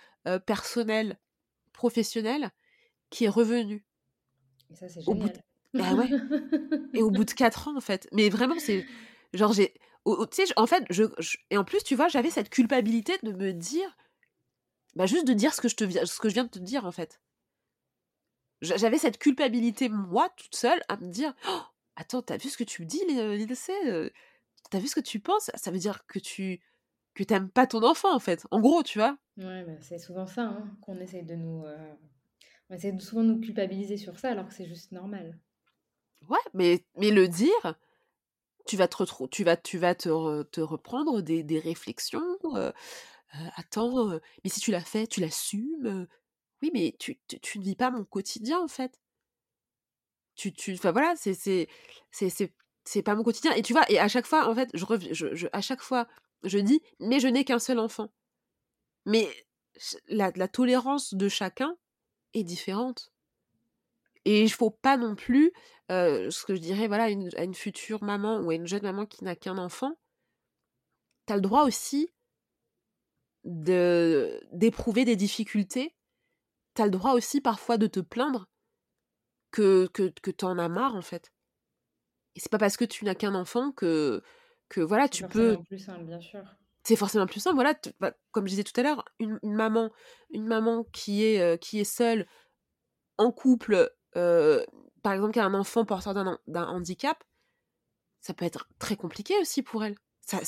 [0.45, 1.19] personnel,
[1.73, 2.51] professionnel
[3.09, 3.85] qui est revenu.
[4.71, 5.31] Et ça, c'est génial.
[5.73, 6.09] Bah ouais.
[6.93, 8.07] et au bout de quatre ans, en fait.
[8.13, 8.85] Mais vraiment, c'est.
[9.33, 9.73] Genre, j'ai.
[10.05, 11.03] Tu sais, en fait, je,
[11.49, 13.95] Et en plus, tu vois, j'avais cette culpabilité de me dire.
[14.95, 16.85] Bah, juste de dire ce que je, te, ce que je viens de te dire,
[16.85, 17.19] en fait
[18.61, 21.61] j'avais cette culpabilité, moi, toute seule, à me dire «Oh,
[21.95, 24.09] Attends, t'as vu ce que tu dis, Lindsay euh,
[24.69, 25.51] T'as vu ce que tu penses?
[25.55, 26.61] Ça veut dire que tu
[27.13, 28.45] que t'aimes pas ton enfant, en fait.
[28.51, 29.17] En gros, tu vois?
[29.37, 31.63] Ouais, bah, c'est souvent ça hein, qu'on essaie de nous.
[31.63, 31.93] Euh,
[32.69, 35.39] on essaie de souvent nous culpabiliser sur ça, alors que c'est juste normal.
[36.27, 37.75] Ouais, mais, mais le dire,
[38.65, 42.37] tu vas te, tu vas, tu vas te, te reprendre des, des réflexions.
[42.55, 42.71] Euh,
[43.55, 46.07] attends, mais si tu l'as fait, tu l'assumes
[46.61, 48.99] oui, mais tu, ne vis pas mon quotidien, en fait.
[50.35, 51.67] Tu, tu, enfin voilà, c'est, c'est,
[52.11, 53.53] c'est, pas mon quotidien.
[53.53, 56.07] Et tu vois, à chaque fois, en fait, je, à chaque fois,
[56.43, 58.09] je dis, mais je n'ai qu'un seul enfant.
[59.05, 59.29] Mais
[60.07, 61.77] la, tolérance de chacun
[62.33, 63.11] est différente.
[64.25, 65.51] Et il faut pas non plus,
[65.89, 69.23] ce que je dirais voilà, à une future maman ou à une jeune maman qui
[69.23, 69.95] n'a qu'un enfant,
[71.27, 72.09] tu as le droit aussi
[73.45, 75.95] de, d'éprouver des difficultés
[76.75, 78.47] t'as le droit aussi parfois de te plaindre
[79.51, 81.31] que, que, que t'en as marre en fait.
[82.35, 84.21] Et c'est pas parce que tu n'as qu'un enfant que,
[84.69, 85.55] que voilà, tu peux.
[85.55, 86.43] C'est plus simple, bien sûr.
[86.83, 87.55] C'est forcément plus simple.
[87.55, 89.91] Voilà, bah, comme je disais tout à l'heure, une, maman,
[90.29, 92.27] une maman qui est, euh, qui est seule,
[93.17, 94.63] en couple, euh,
[95.01, 97.23] par exemple, qui a un enfant porteur d'un handicap,
[98.21, 99.95] ça peut être très compliqué aussi pour elle.
[100.21, 100.39] Ça,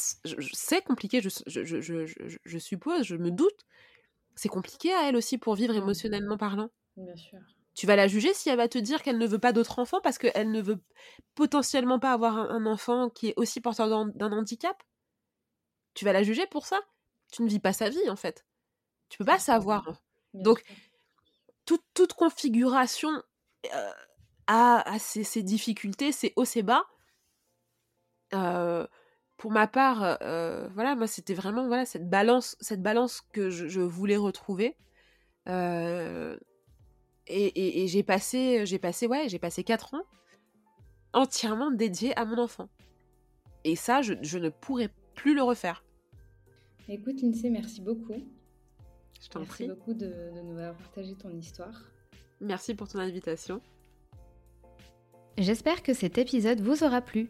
[0.54, 2.06] c'est compliqué, je, je, je,
[2.44, 3.66] je, suppose, je me doute
[4.38, 5.78] c'est compliqué à elle aussi pour vivre mmh.
[5.78, 6.70] émotionnellement parlant.
[6.96, 7.40] Bien sûr.
[7.74, 10.00] Tu vas la juger si elle va te dire qu'elle ne veut pas d'autres enfants
[10.02, 10.80] parce qu'elle ne veut
[11.36, 14.82] potentiellement pas avoir un, enfant qui est aussi porteur d'un handicap?
[15.94, 16.80] Tu vas la juger pour ça?
[17.32, 18.46] Tu ne vis pas sa vie en fait.
[19.10, 20.02] Tu peux pas savoir.
[20.34, 20.64] Donc,
[21.66, 23.12] toute, configuration
[23.74, 23.92] euh,
[24.48, 26.84] a, ses, difficultés, ses hauts, ses bas.
[28.34, 28.88] Euh,
[29.38, 33.80] pour ma part, euh, voilà, moi c'était vraiment voilà cette balance, cette balance que je,
[33.80, 34.76] voulais retrouver.
[35.48, 36.38] Euh,
[37.28, 40.04] et, j'ai passé, j'ai passé, ouais, j'ai passé quatre ans
[41.14, 42.70] entièrement dédiés à mon enfant.
[43.64, 45.84] Et ça, je, ne pourrais plus le refaire.
[46.88, 48.14] Écoute, Lindsay, merci beaucoup.
[49.22, 49.68] Je t'en prie.
[49.68, 51.92] Merci beaucoup de, de nous avoir partagé ton histoire.
[52.40, 53.62] Merci pour ton invitation.
[55.38, 57.30] J'espère que cet épisode vous aura plu.